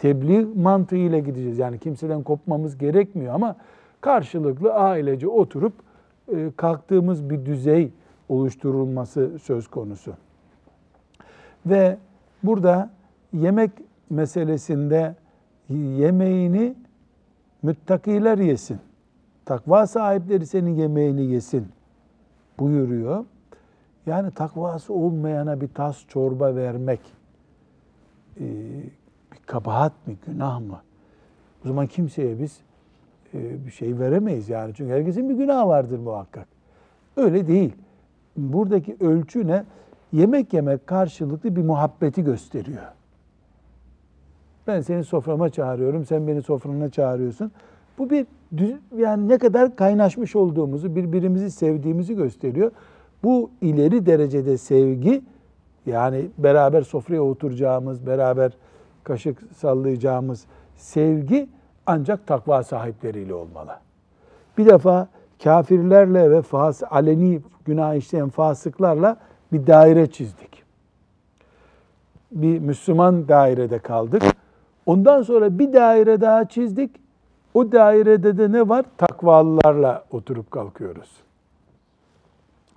Tebliğ 0.00 0.44
mantığıyla 0.44 1.18
gideceğiz. 1.18 1.58
Yani 1.58 1.78
kimseden 1.78 2.22
kopmamız 2.22 2.78
gerekmiyor 2.78 3.34
ama 3.34 3.56
karşılıklı 4.00 4.74
ailece 4.74 5.28
oturup 5.28 5.72
e, 6.34 6.50
kalktığımız 6.56 7.30
bir 7.30 7.46
düzey 7.46 7.92
oluşturulması 8.28 9.38
söz 9.42 9.68
konusu. 9.68 10.12
Ve 11.66 11.96
burada 12.42 12.90
yemek 13.32 13.70
meselesinde 14.10 15.14
yemeğini 15.70 16.74
müttakiler 17.62 18.38
yesin. 18.38 18.78
Takva 19.44 19.86
sahipleri 19.86 20.46
senin 20.46 20.74
yemeğini 20.74 21.22
yesin 21.22 21.68
buyuruyor. 22.58 23.24
Yani 24.06 24.30
takvası 24.30 24.94
olmayana 24.94 25.60
bir 25.60 25.68
tas 25.68 26.06
çorba 26.08 26.56
vermek 26.56 27.00
e, 28.40 28.44
kabahat 29.50 29.92
mi, 30.06 30.16
günah 30.26 30.60
mı? 30.60 30.80
O 31.64 31.68
zaman 31.68 31.86
kimseye 31.86 32.40
biz 32.40 32.60
e, 33.34 33.66
bir 33.66 33.70
şey 33.70 33.98
veremeyiz 33.98 34.48
yani. 34.48 34.72
Çünkü 34.76 34.92
herkesin 34.92 35.28
bir 35.28 35.34
günahı 35.34 35.68
vardır 35.68 35.98
muhakkak. 35.98 36.48
Öyle 37.16 37.48
değil. 37.48 37.72
Buradaki 38.36 38.96
ölçü 39.00 39.46
ne? 39.46 39.64
Yemek 40.12 40.52
yemek 40.52 40.86
karşılıklı 40.86 41.56
bir 41.56 41.62
muhabbeti 41.62 42.24
gösteriyor. 42.24 42.82
Ben 44.66 44.80
seni 44.80 45.04
soframa 45.04 45.50
çağırıyorum, 45.50 46.04
sen 46.04 46.26
beni 46.26 46.42
sofrana 46.42 46.90
çağırıyorsun. 46.90 47.52
Bu 47.98 48.10
bir 48.10 48.26
yani 48.96 49.28
ne 49.28 49.38
kadar 49.38 49.76
kaynaşmış 49.76 50.36
olduğumuzu, 50.36 50.96
birbirimizi 50.96 51.50
sevdiğimizi 51.50 52.14
gösteriyor. 52.14 52.70
Bu 53.22 53.50
ileri 53.60 54.06
derecede 54.06 54.58
sevgi 54.58 55.22
yani 55.86 56.26
beraber 56.38 56.82
sofraya 56.82 57.22
oturacağımız, 57.22 58.06
beraber 58.06 58.52
kaşık 59.04 59.42
sallayacağımız 59.56 60.44
sevgi 60.76 61.48
ancak 61.86 62.26
takva 62.26 62.62
sahipleriyle 62.62 63.34
olmalı. 63.34 63.76
Bir 64.58 64.66
defa 64.66 65.08
kafirlerle 65.44 66.30
ve 66.30 66.42
fas, 66.42 66.82
aleni 66.90 67.40
günah 67.64 67.94
işleyen 67.94 68.28
fasıklarla 68.28 69.16
bir 69.52 69.66
daire 69.66 70.10
çizdik. 70.10 70.62
Bir 72.32 72.58
Müslüman 72.58 73.28
dairede 73.28 73.78
kaldık. 73.78 74.22
Ondan 74.86 75.22
sonra 75.22 75.58
bir 75.58 75.72
daire 75.72 76.20
daha 76.20 76.48
çizdik. 76.48 76.90
O 77.54 77.72
dairede 77.72 78.38
de 78.38 78.52
ne 78.52 78.68
var? 78.68 78.84
Takvalılarla 78.96 80.04
oturup 80.10 80.50
kalkıyoruz. 80.50 81.10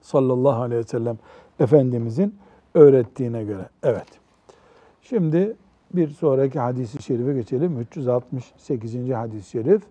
Sallallahu 0.01 0.61
aleyhi 0.61 0.79
ve 0.79 0.87
sellem 0.87 1.17
Efendimizin 1.59 2.35
öğrettiğine 2.73 3.43
göre. 3.43 3.69
Evet. 3.83 4.07
Şimdi 5.01 5.55
bir 5.93 6.07
sonraki 6.07 6.59
hadisi 6.59 7.03
şerife 7.03 7.33
geçelim. 7.33 7.79
368. 7.81 9.09
hadis-i 9.09 9.49
şerif. 9.49 9.81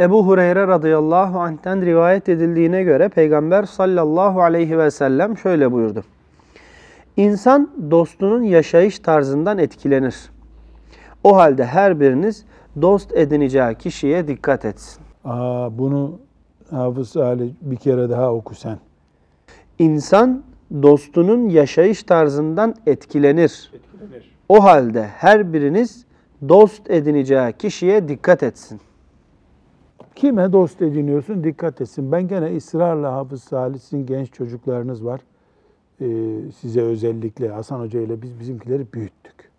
Ebu 0.00 0.26
Hureyre 0.26 0.66
radıyallahu 0.66 1.40
anh'ten 1.40 1.82
rivayet 1.86 2.28
edildiğine 2.28 2.82
göre 2.82 3.08
Peygamber 3.08 3.62
sallallahu 3.62 4.42
aleyhi 4.42 4.78
ve 4.78 4.90
sellem 4.90 5.38
şöyle 5.38 5.72
buyurdu. 5.72 6.04
İnsan 7.16 7.70
dostunun 7.90 8.42
yaşayış 8.42 8.98
tarzından 8.98 9.58
etkilenir. 9.58 10.16
O 11.24 11.36
halde 11.36 11.66
her 11.66 12.00
biriniz 12.00 12.44
dost 12.82 13.12
edineceği 13.12 13.74
kişiye 13.74 14.28
dikkat 14.28 14.64
etsin. 14.64 15.02
Aa, 15.24 15.78
bunu 15.78 16.18
Hafız 16.70 17.08
Salih 17.08 17.50
bir 17.62 17.76
kere 17.76 18.10
daha 18.10 18.32
oku 18.34 18.54
sen. 18.54 18.78
İnsan 19.78 20.42
dostunun 20.82 21.48
yaşayış 21.48 22.02
tarzından 22.02 22.74
etkilenir. 22.86 23.72
O 24.48 24.64
halde 24.64 25.02
her 25.02 25.52
biriniz 25.52 26.04
dost 26.48 26.90
edineceği 26.90 27.52
kişiye 27.52 28.08
dikkat 28.08 28.42
etsin. 28.42 28.80
Kime 30.14 30.52
dost 30.52 30.82
ediniyorsun 30.82 31.44
dikkat 31.44 31.80
etsin. 31.80 32.12
Ben 32.12 32.28
gene 32.28 32.56
ısrarla 32.56 33.12
Hafız 33.12 33.42
Salih 33.42 34.08
genç 34.08 34.32
çocuklarınız 34.32 35.04
var. 35.04 35.20
Ee, 36.00 36.06
size 36.60 36.80
özellikle 36.80 37.48
Hasan 37.48 37.80
Hoca 37.80 38.00
ile 38.00 38.22
biz 38.22 38.40
bizimkileri 38.40 38.86
büyüttük. 38.92 39.50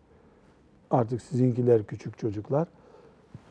Artık 0.92 1.22
sizinkiler 1.22 1.84
küçük 1.84 2.18
çocuklar. 2.18 2.68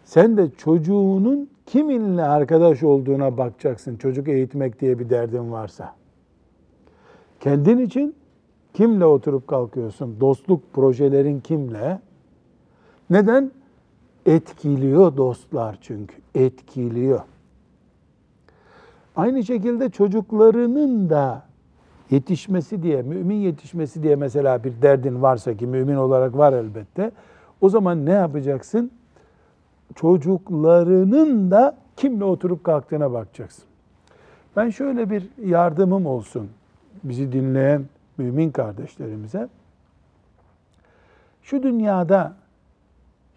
Sen 0.05 0.37
de 0.37 0.51
çocuğunun 0.51 1.51
kiminle 1.66 2.22
arkadaş 2.22 2.83
olduğuna 2.83 3.38
bakacaksın. 3.38 3.96
Çocuk 3.96 4.29
eğitmek 4.29 4.81
diye 4.81 4.99
bir 4.99 5.11
derdin 5.11 5.53
varsa. 5.53 5.94
Kendin 7.40 7.79
için 7.79 8.14
kimle 8.76 9.04
oturup 9.04 9.48
kalkıyorsun? 9.48 10.16
Dostluk 10.20 10.72
projelerin 10.72 11.40
kimle? 11.40 12.00
Neden? 13.10 13.50
Etkiliyor 14.26 15.16
dostlar 15.16 15.78
çünkü. 15.80 16.14
Etkiliyor. 16.34 17.20
Aynı 19.16 19.44
şekilde 19.44 19.90
çocuklarının 19.90 21.10
da 21.10 21.42
yetişmesi 22.10 22.82
diye, 22.82 23.02
mümin 23.02 23.36
yetişmesi 23.36 24.02
diye 24.02 24.16
mesela 24.16 24.64
bir 24.64 24.82
derdin 24.82 25.22
varsa 25.22 25.56
ki 25.56 25.66
mümin 25.66 25.96
olarak 25.96 26.36
var 26.36 26.52
elbette. 26.52 27.10
O 27.60 27.68
zaman 27.68 28.06
ne 28.06 28.12
yapacaksın? 28.12 28.90
Çocuklarının 29.94 31.50
da 31.50 31.76
kimle 31.96 32.24
oturup 32.24 32.64
kalktığına 32.64 33.12
bakacaksın. 33.12 33.64
Ben 34.56 34.70
şöyle 34.70 35.10
bir 35.10 35.28
yardımım 35.44 36.06
olsun 36.06 36.48
bizi 37.04 37.32
dinleyen 37.32 37.84
mümin 38.18 38.50
kardeşlerimize. 38.50 39.48
Şu 41.42 41.62
dünyada 41.62 42.37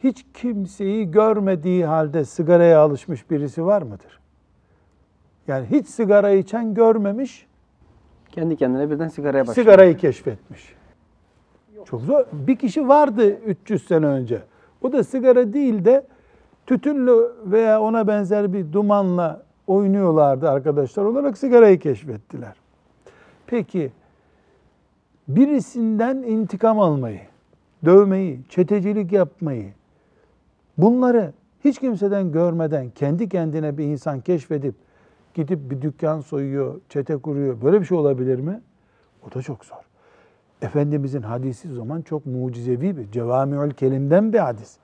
hiç 0.04 0.26
kimseyi 0.34 1.12
görmediği 1.12 1.86
halde 1.86 2.26
sigaraya 2.26 2.80
alışmış 2.80 3.32
birisi 3.32 3.65
var 3.65 3.82
mıdır? 3.82 4.20
Yani 5.48 5.68
hiç 5.72 5.88
sigara 5.88 6.30
içen 6.32 6.74
görmemiş, 6.74 7.48
Kendi 8.32 8.56
kendine 8.58 8.89
birden 8.89 9.08
sigaraya 9.08 9.48
başlıyor. 9.48 9.56
sigarayı 9.56 9.98
keşfetmiş. 9.98 10.76
Çok 11.86 12.02
zor. 12.02 12.26
Bir 12.34 12.56
kişi 12.56 12.88
vardı 12.88 13.30
300 13.39 13.88
sene 13.88 14.06
önce. 14.06 14.42
O 14.82 14.92
da 14.92 15.04
sigara 15.04 15.54
değil 15.54 15.86
de 15.86 16.08
tütünlü 16.68 17.32
veya 17.46 17.82
ona 17.82 18.08
benzer 18.08 18.54
bir 18.54 18.74
dumanla 18.74 19.44
oynuyorlardı 19.68 20.50
arkadaşlar 20.50 21.04
olarak 21.04 21.38
sigarayı 21.38 21.80
keşfettiler. 21.80 22.56
Peki 23.48 23.92
birisinden 25.30 26.18
intikam 26.18 26.80
almayı, 26.80 27.22
dövmeyi, 27.86 28.39
çetecilik 28.50 29.12
yapmayı 29.12 29.74
bunları 30.78 31.34
hiç 31.65 31.80
kimseden 31.80 32.32
görmeden 32.32 32.89
kendi 32.89 33.30
kendine 33.30 33.78
bir 33.78 33.84
insan 33.84 34.22
keşfedip 34.22 34.76
gidip 35.34 35.72
bir 35.72 35.82
dükkan 35.82 36.22
soyuyor, 36.22 36.82
çete 36.89 37.18
kuruyor. 37.18 37.62
Böyle 37.62 37.82
bir 37.82 37.86
şey 37.86 37.98
olabilir 37.98 38.39
mi? 38.39 38.62
O 39.28 39.34
da 39.34 39.42
çok 39.42 39.65
zor. 39.65 39.89
Efendimizin 40.62 41.22
hadisi 41.22 41.72
o 41.72 41.76
zaman 41.76 42.02
çok 42.02 42.26
mucizevi 42.26 42.98
bir, 42.98 43.12
cevamiül 43.12 43.71
kelimden 43.71 44.34
bir 44.34 44.40
hadis. 44.40 44.77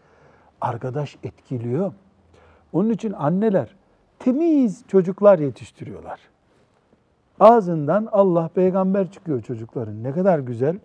Arkadaş 0.62 1.18
etkiliyor. 1.24 1.94
Onun 2.74 2.90
için 2.90 3.12
anneler 3.12 3.76
temiz 4.20 4.84
çocuklar 4.88 5.40
yetiştiriyorlar. 5.40 6.20
Ağzından 7.40 8.08
Allah 8.12 8.48
peygamber 8.56 9.12
çıkıyor 9.12 9.42
çocukların. 9.42 10.04
Ne 10.04 10.12
kadar 10.12 10.40
güzel. 10.40 10.78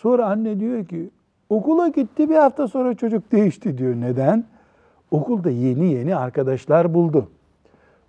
Sonra 0.00 0.26
anne 0.26 0.60
diyor 0.60 0.84
ki 0.84 1.10
okula 1.48 1.88
gitti 1.88 2.30
bir 2.30 2.36
hafta 2.36 2.68
sonra 2.68 2.94
çocuk 2.94 3.32
değişti 3.32 3.78
diyor. 3.78 3.94
Neden? 3.94 4.44
Okulda 5.10 5.50
yeni 5.50 5.92
yeni 5.92 6.16
arkadaşlar 6.16 6.94
buldu. 6.94 7.28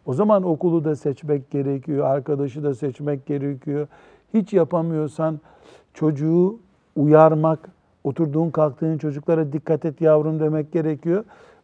O 0.05 0.13
zaman 0.13 0.43
okulu 0.43 0.83
da 0.83 0.95
seçmek 0.95 1.51
gerekiyor, 1.51 2.05
arkadaşı 2.05 2.63
da 2.63 2.75
seçmek 2.75 3.25
gerekiyor. 3.25 3.87
Hiç 4.33 4.53
yapamıyorsan 4.53 5.39
çocuğu 5.93 6.59
uyarmak, 6.95 7.69
oturduğun 8.03 8.49
kalktığın 8.49 8.97
çocuklara 8.97 9.53
dikkat 9.53 9.85
et 9.85 10.01
yavrum 10.01 10.39
demek 10.39 10.71
gerekiyor. 10.71 11.23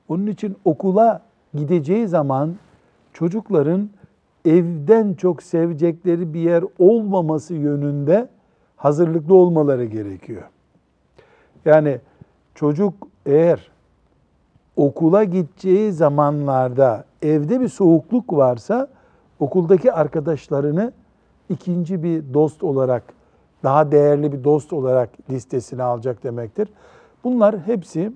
Onun 0.10 0.28
için 0.28 0.56
okula 0.66 1.22
gideceği 1.54 2.08
zaman 2.08 2.56
çocukların 3.14 3.90
evden 4.46 5.14
çok 5.14 5.44
sevecekleri 5.44 6.34
bir 6.34 6.40
yer 6.40 6.64
olmaması 6.80 7.54
yönünde 7.54 8.28
hazırlıklı 8.76 9.36
olmaları 9.36 9.86
gerekiyor. 9.86 10.44
Yani 11.66 12.00
çocuk 12.56 12.94
eğer 13.26 13.72
okula 14.76 15.24
gideceği 15.24 15.92
zamanlarda 15.92 17.06
evde 17.22 17.62
bir 17.62 17.68
soğukluk 17.68 18.34
varsa 18.34 18.88
okuldaki 19.40 19.94
arkadaşlarını 19.94 20.92
ikinci 21.50 22.04
bir 22.04 22.34
dost 22.34 22.64
olarak, 22.64 23.04
daha 23.64 23.92
değerli 23.92 24.32
bir 24.32 24.44
dost 24.44 24.74
olarak 24.74 25.10
listesine 25.30 25.84
alacak 25.84 26.24
demektir. 26.24 26.70
Bunlar 27.24 27.60
hepsi 27.60 28.12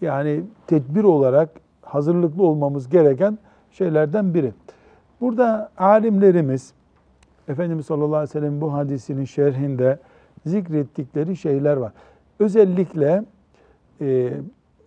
yani 0.00 0.42
tedbir 0.66 1.04
olarak 1.04 1.50
hazırlıklı 1.82 2.42
olmamız 2.42 2.88
gereken 2.88 3.38
şeylerden 3.70 4.34
biri. 4.34 4.52
Burada 5.20 5.70
alimlerimiz 5.78 6.72
Efendimiz 7.48 7.86
sallallahu 7.86 8.16
aleyhi 8.16 8.28
ve 8.28 8.40
sellem 8.40 8.60
bu 8.60 8.72
hadisinin 8.72 9.24
şerhinde 9.24 9.98
zikrettikleri 10.46 11.36
şeyler 11.36 11.76
var. 11.76 11.92
Özellikle 12.38 13.24
e, 14.00 14.32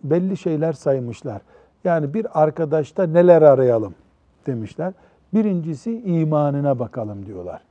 belli 0.04 0.36
şeyler 0.36 0.72
saymışlar. 0.72 1.42
Yani 1.84 2.14
bir 2.14 2.42
arkadaşta 2.42 3.06
neler 3.06 3.42
arayalım 3.42 3.94
demişler. 4.46 4.92
Birincisi 5.34 6.00
imanına 6.00 6.78
bakalım 6.78 7.26
diyorlar. 7.26 7.62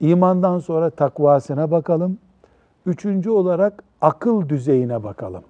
İmandan 0.00 0.58
sonra 0.58 0.90
takvasına 0.90 1.70
bakalım. 1.70 2.18
Üçüncü 2.86 3.30
olarak 3.30 3.84
akıl 4.00 4.48
düzeyine 4.48 5.04
bakalım. 5.04 5.42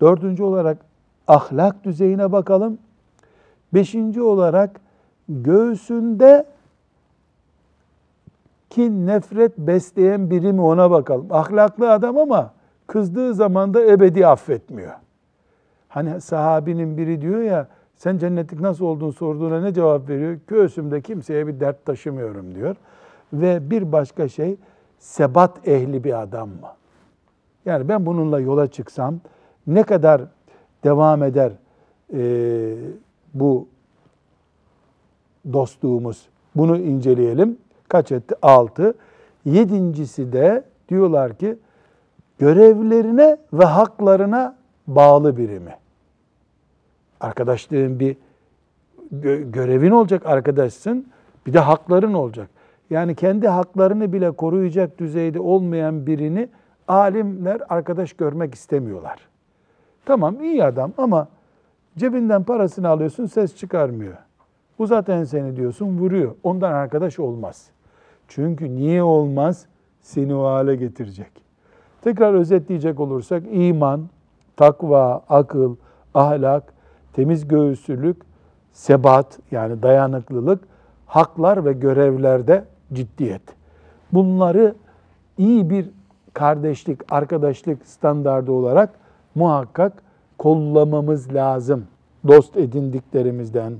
Dördüncü 0.00 0.42
olarak 0.42 0.78
ahlak 1.28 1.84
düzeyine 1.84 2.32
bakalım. 2.32 2.78
Beşinci 3.74 4.22
olarak 4.22 4.80
göğsünde 5.30 6.46
kin, 8.70 9.06
nefret 9.06 9.58
besleyen 9.58 10.30
biri 10.30 10.52
mi 10.52 10.60
ona 10.60 10.90
bakalım. 10.90 11.26
Ahlaklı 11.30 11.92
adam 11.92 12.18
ama 12.18 12.52
kızdığı 12.86 13.34
zaman 13.34 13.74
da 13.74 13.84
ebedi 13.84 14.26
affetmiyor. 14.26 14.92
Hani 15.88 16.20
sahabinin 16.20 16.96
biri 16.96 17.20
diyor 17.20 17.40
ya 17.42 17.68
sen 17.96 18.18
cennetlik 18.18 18.60
nasıl 18.60 18.84
olduğunu 18.84 19.12
sorduğuna 19.12 19.60
ne 19.60 19.74
cevap 19.74 20.08
veriyor? 20.08 20.38
Göğsümde 20.46 21.00
kimseye 21.00 21.46
bir 21.46 21.60
dert 21.60 21.86
taşımıyorum 21.86 22.54
diyor. 22.54 22.76
Ve 23.32 23.70
bir 23.70 23.92
başka 23.92 24.28
şey 24.28 24.56
sebat 24.98 25.68
ehli 25.68 26.04
bir 26.04 26.22
adam 26.22 26.48
mı? 26.48 26.68
Yani 27.64 27.88
ben 27.88 28.06
bununla 28.06 28.40
yola 28.40 28.66
çıksam 28.66 29.20
ne 29.66 29.82
kadar 29.82 30.22
devam 30.84 31.22
eder 31.22 31.52
e, 32.14 32.74
bu 33.34 33.68
dostluğumuz? 35.52 36.28
Bunu 36.56 36.78
inceleyelim. 36.78 37.58
Kaç 37.88 38.12
etti? 38.12 38.34
Altı. 38.42 38.94
Yedincisi 39.44 40.32
de 40.32 40.64
diyorlar 40.88 41.34
ki 41.38 41.56
görevlerine 42.38 43.36
ve 43.52 43.64
haklarına 43.64 44.56
bağlı 44.86 45.36
biri 45.36 45.60
mi? 45.60 45.76
Arkadaşlığın 47.20 48.00
bir 48.00 48.16
gö- 49.14 49.50
görevin 49.50 49.90
olacak 49.90 50.26
arkadaşsın, 50.26 51.06
bir 51.46 51.52
de 51.52 51.58
hakların 51.58 52.12
olacak. 52.12 52.50
Yani 52.90 53.14
kendi 53.14 53.48
haklarını 53.48 54.12
bile 54.12 54.30
koruyacak 54.30 54.98
düzeyde 54.98 55.40
olmayan 55.40 56.06
birini 56.06 56.48
alimler 56.88 57.62
arkadaş 57.68 58.12
görmek 58.12 58.54
istemiyorlar. 58.54 59.18
Tamam 60.04 60.42
iyi 60.42 60.64
adam 60.64 60.92
ama 60.98 61.28
cebinden 61.96 62.44
parasını 62.44 62.88
alıyorsun 62.88 63.26
ses 63.26 63.56
çıkarmıyor. 63.56 64.14
Uzat 64.80 65.08
enseni 65.08 65.56
diyorsun 65.56 65.98
vuruyor. 65.98 66.34
Ondan 66.42 66.72
arkadaş 66.72 67.18
olmaz. 67.18 67.66
Çünkü 68.28 68.76
niye 68.76 69.02
olmaz? 69.02 69.66
Seni 70.00 70.34
o 70.34 70.44
hale 70.44 70.76
getirecek. 70.76 71.30
Tekrar 72.02 72.34
özetleyecek 72.34 73.00
olursak 73.00 73.42
iman, 73.50 74.08
takva, 74.56 75.22
akıl, 75.28 75.76
ahlak, 76.14 76.72
temiz 77.12 77.48
göğüslülük, 77.48 78.16
sebat 78.72 79.38
yani 79.50 79.82
dayanıklılık, 79.82 80.64
haklar 81.06 81.64
ve 81.64 81.72
görevlerde 81.72 82.64
ciddiyet. 82.92 83.42
Bunları 84.12 84.74
iyi 85.38 85.70
bir 85.70 85.90
kardeşlik, 86.34 87.12
arkadaşlık 87.12 87.86
standardı 87.86 88.52
olarak 88.52 88.90
muhakkak 89.34 90.02
kollamamız 90.38 91.34
lazım. 91.34 91.84
Dost 92.28 92.56
edindiklerimizden. 92.56 93.72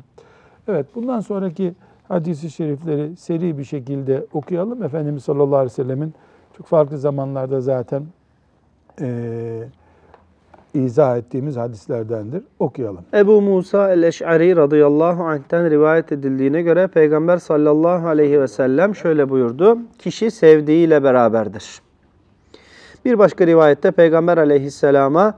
Evet 0.70 0.86
bundan 0.94 1.20
sonraki 1.20 1.74
hadisi 2.08 2.50
şerifleri 2.50 3.16
seri 3.16 3.58
bir 3.58 3.64
şekilde 3.64 4.26
okuyalım. 4.32 4.82
Efendimiz 4.82 5.24
sallallahu 5.24 5.56
aleyhi 5.56 5.72
ve 5.72 5.74
sellemin 5.74 6.14
çok 6.56 6.66
farklı 6.66 6.98
zamanlarda 6.98 7.60
zaten 7.60 8.02
eee 9.00 9.68
izah 10.74 11.16
ettiğimiz 11.16 11.56
hadislerdendir. 11.56 12.42
Okuyalım. 12.58 13.04
Ebu 13.14 13.42
Musa 13.42 13.92
el-Eş'ari 13.92 14.56
radıyallahu 14.56 15.22
anh'ten 15.24 15.70
rivayet 15.70 16.12
edildiğine 16.12 16.62
göre 16.62 16.86
Peygamber 16.86 17.36
sallallahu 17.38 18.08
aleyhi 18.08 18.40
ve 18.40 18.48
sellem 18.48 18.94
şöyle 18.94 19.28
buyurdu. 19.28 19.78
Kişi 19.98 20.30
sevdiğiyle 20.30 21.02
beraberdir. 21.02 21.80
Bir 23.04 23.18
başka 23.18 23.46
rivayette 23.46 23.90
Peygamber 23.90 24.38
aleyhisselama 24.38 25.34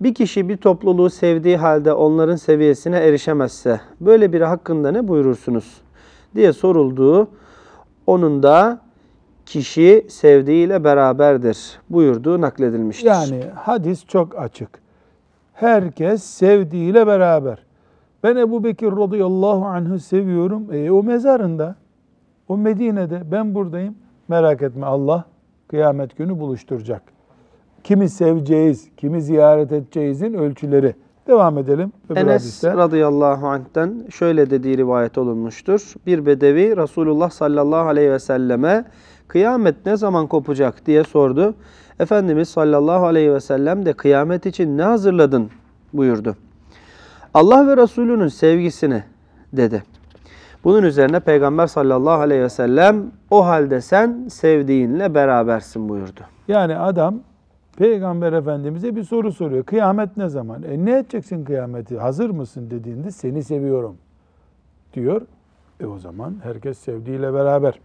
bir 0.00 0.14
kişi 0.14 0.48
bir 0.48 0.56
topluluğu 0.56 1.10
sevdiği 1.10 1.56
halde 1.56 1.92
onların 1.92 2.36
seviyesine 2.36 2.96
erişemezse 2.96 3.80
böyle 4.00 4.32
biri 4.32 4.44
hakkında 4.44 4.92
ne 4.92 5.08
buyurursunuz 5.08 5.80
diye 6.34 6.52
sorulduğu 6.52 7.28
onun 8.06 8.42
da 8.42 8.80
kişi 9.46 10.06
sevdiğiyle 10.08 10.84
beraberdir 10.84 11.80
buyurduğu 11.90 12.40
nakledilmiştir. 12.40 13.06
Yani 13.06 13.44
hadis 13.54 14.06
çok 14.06 14.38
açık. 14.38 14.68
Herkes 15.52 16.24
sevdiğiyle 16.24 17.06
beraber. 17.06 17.58
Ben 18.22 18.36
Ebu 18.36 18.64
Bekir 18.64 18.86
radıyallahu 18.86 19.64
anh'ı 19.64 20.00
seviyorum. 20.00 20.72
E, 20.72 20.90
o 20.90 21.02
mezarında, 21.02 21.76
o 22.48 22.56
Medine'de, 22.56 23.22
ben 23.32 23.54
buradayım. 23.54 23.94
Merak 24.28 24.62
etme 24.62 24.86
Allah 24.86 25.24
kıyamet 25.68 26.16
günü 26.16 26.40
buluşturacak. 26.40 27.02
Kimi 27.84 28.08
seveceğiz, 28.08 28.88
kimi 28.96 29.22
ziyaret 29.22 29.72
edeceğizin 29.72 30.34
ölçüleri. 30.34 30.94
Devam 31.26 31.58
edelim. 31.58 31.92
öbür 32.10 32.20
Enes 32.20 32.42
hadiste. 32.42 32.72
radıyallahu 32.74 33.46
anh'ten 33.46 34.06
şöyle 34.10 34.50
dediği 34.50 34.78
rivayet 34.78 35.18
olunmuştur. 35.18 35.94
Bir 36.06 36.26
bedevi 36.26 36.76
Resulullah 36.76 37.30
sallallahu 37.30 37.88
aleyhi 37.88 38.10
ve 38.10 38.18
selleme 38.18 38.84
kıyamet 39.28 39.86
ne 39.86 39.96
zaman 39.96 40.26
kopacak 40.26 40.86
diye 40.86 41.04
sordu. 41.04 41.54
Efendimiz 42.00 42.48
sallallahu 42.48 43.06
aleyhi 43.06 43.32
ve 43.32 43.40
sellem 43.40 43.86
de 43.86 43.92
kıyamet 43.92 44.46
için 44.46 44.78
ne 44.78 44.82
hazırladın 44.82 45.50
buyurdu. 45.92 46.36
Allah 47.34 47.66
ve 47.66 47.76
Resulünün 47.76 48.28
sevgisini 48.28 49.02
dedi. 49.52 49.82
Bunun 50.64 50.82
üzerine 50.82 51.20
Peygamber 51.20 51.66
sallallahu 51.66 52.20
aleyhi 52.20 52.42
ve 52.42 52.48
sellem 52.48 53.02
o 53.30 53.46
halde 53.46 53.80
sen 53.80 54.28
sevdiğinle 54.28 55.14
berabersin 55.14 55.88
buyurdu. 55.88 56.20
Yani 56.48 56.76
adam 56.78 57.20
Peygamber 57.76 58.32
Efendimiz'e 58.32 58.96
bir 58.96 59.04
soru 59.04 59.32
soruyor. 59.32 59.64
Kıyamet 59.64 60.16
ne 60.16 60.28
zaman? 60.28 60.62
E 60.62 60.84
ne 60.84 60.98
edeceksin 60.98 61.44
kıyameti? 61.44 61.98
Hazır 61.98 62.30
mısın 62.30 62.70
dediğinde 62.70 63.10
seni 63.10 63.44
seviyorum 63.44 63.96
diyor. 64.94 65.22
E 65.80 65.86
o 65.86 65.98
zaman 65.98 66.34
herkes 66.42 66.78
sevdiğiyle 66.78 67.34
beraber. 67.34 67.80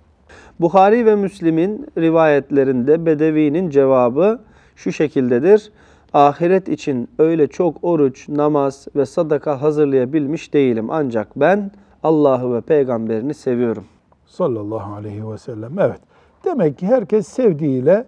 Bukhari 0.59 1.05
ve 1.05 1.15
Müslim'in 1.15 1.87
rivayetlerinde 1.97 3.05
Bedevi'nin 3.05 3.69
cevabı 3.69 4.39
şu 4.75 4.91
şekildedir. 4.91 5.71
Ahiret 6.13 6.69
için 6.69 7.09
öyle 7.19 7.47
çok 7.47 7.83
oruç, 7.83 8.29
namaz 8.29 8.87
ve 8.95 9.05
sadaka 9.05 9.61
hazırlayabilmiş 9.61 10.53
değilim. 10.53 10.87
Ancak 10.89 11.39
ben 11.39 11.71
Allah'ı 12.03 12.53
ve 12.53 12.61
peygamberini 12.61 13.33
seviyorum. 13.33 13.85
Sallallahu 14.25 14.93
aleyhi 14.93 15.31
ve 15.31 15.37
sellem. 15.37 15.79
Evet. 15.79 15.99
Demek 16.45 16.77
ki 16.77 16.87
herkes 16.87 17.27
sevdiğiyle 17.27 18.05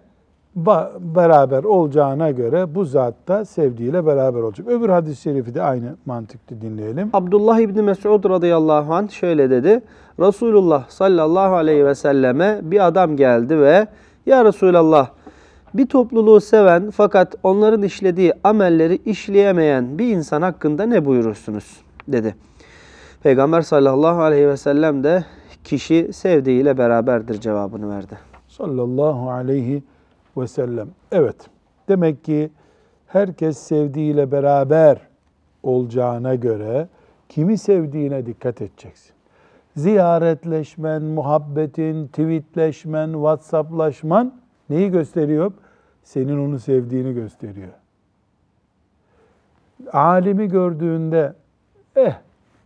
beraber 0.56 1.64
olacağına 1.64 2.30
göre 2.30 2.74
bu 2.74 2.84
zat 2.84 3.14
da 3.28 3.44
sevdiğiyle 3.44 4.06
beraber 4.06 4.40
olacak. 4.40 4.68
Öbür 4.68 4.88
hadis-i 4.88 5.22
şerifi 5.22 5.54
de 5.54 5.62
aynı 5.62 5.96
mantıklı 6.06 6.60
dinleyelim. 6.60 7.10
Abdullah 7.12 7.60
İbni 7.60 7.82
Mesud 7.82 8.30
radıyallahu 8.30 8.94
anh 8.94 9.10
şöyle 9.10 9.50
dedi. 9.50 9.80
Resulullah 10.20 10.88
sallallahu 10.88 11.54
aleyhi 11.54 11.86
ve 11.86 11.94
selleme 11.94 12.60
bir 12.62 12.86
adam 12.86 13.16
geldi 13.16 13.58
ve 13.58 13.86
Ya 14.26 14.44
Resulallah 14.44 15.08
bir 15.74 15.86
topluluğu 15.86 16.40
seven 16.40 16.90
fakat 16.90 17.34
onların 17.42 17.82
işlediği 17.82 18.32
amelleri 18.44 18.98
işleyemeyen 19.06 19.98
bir 19.98 20.16
insan 20.16 20.42
hakkında 20.42 20.86
ne 20.86 21.04
buyurursunuz? 21.04 21.82
dedi. 22.08 22.34
Peygamber 23.22 23.62
sallallahu 23.62 24.22
aleyhi 24.22 24.48
ve 24.48 24.56
sellem 24.56 25.04
de 25.04 25.24
kişi 25.64 26.12
sevdiğiyle 26.12 26.78
beraberdir 26.78 27.40
cevabını 27.40 27.90
verdi. 27.90 28.18
Sallallahu 28.48 29.30
aleyhi 29.30 29.74
ve 29.76 29.91
sellem. 30.46 30.88
Evet. 31.12 31.36
Demek 31.88 32.24
ki 32.24 32.50
herkes 33.06 33.58
sevdiğiyle 33.58 34.32
beraber 34.32 34.98
olacağına 35.62 36.34
göre 36.34 36.88
kimi 37.28 37.58
sevdiğine 37.58 38.26
dikkat 38.26 38.62
edeceksin. 38.62 39.12
Ziyaretleşmen, 39.76 41.02
muhabbetin, 41.02 42.06
tweetleşmen, 42.06 43.12
whatsapplaşman 43.12 44.34
neyi 44.70 44.90
gösteriyor? 44.90 45.52
Senin 46.02 46.48
onu 46.48 46.58
sevdiğini 46.58 47.14
gösteriyor. 47.14 47.72
Alimi 49.92 50.48
gördüğünde 50.48 51.34
eh 51.96 52.14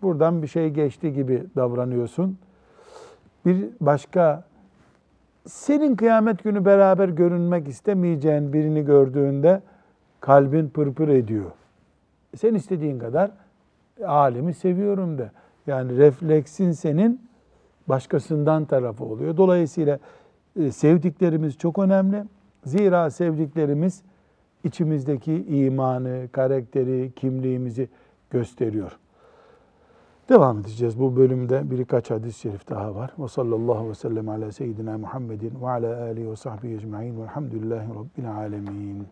buradan 0.03 0.43
bir 0.43 0.47
şey 0.47 0.71
geçti 0.71 1.13
gibi 1.13 1.45
davranıyorsun. 1.57 2.39
Bir 3.47 3.69
başka 3.81 4.45
senin 5.47 5.97
kıyamet 5.97 6.45
günü 6.45 6.65
beraber 6.65 7.09
görünmek 7.09 7.69
istemeyeceğin 7.69 8.53
birini 8.53 8.85
gördüğünde 8.85 9.63
kalbin 10.21 10.69
pırpır 10.69 11.09
ediyor. 11.09 11.51
Sen 12.37 12.55
istediğin 12.55 12.99
kadar 12.99 13.31
alimi 14.05 14.55
seviyorum 14.55 15.19
de. 15.19 15.31
Yani 15.67 15.97
refleksin 15.97 16.73
senin 16.73 17.21
başkasından 17.89 18.65
tarafı 18.65 19.05
oluyor. 19.05 19.37
Dolayısıyla 19.37 19.99
e, 20.61 20.73
sevdiklerimiz 20.73 21.59
çok 21.59 21.79
önemli. 21.79 22.25
Zira 22.65 23.11
sevdiklerimiz 23.11 24.03
içimizdeki 24.65 25.45
imanı, 25.49 26.29
karakteri, 26.33 27.13
kimliğimizi 27.17 27.89
gösteriyor. 28.31 28.99
Devam 30.29 30.59
edeceğiz 30.59 31.01
bu 31.01 31.17
bölümde. 31.17 31.71
Birkaç 31.71 32.11
hadis-i 32.11 32.41
şerif 32.41 32.69
daha 32.69 32.95
var. 32.95 33.11
Ve 33.19 33.29
sallallahu 33.29 33.89
ve 33.89 33.95
sellem 33.95 34.29
ala 34.29 34.53
seyyidina 34.53 34.99
Muhammedin 34.99 35.53
ve 35.63 35.69
ala 35.69 36.03
alihi 36.03 36.31
ve 36.31 36.37
sahbihi 36.37 36.75
ecma'in 36.75 37.21
velhamdülillahi 37.21 37.89
rabbil 37.89 38.37
alemin. 38.37 39.07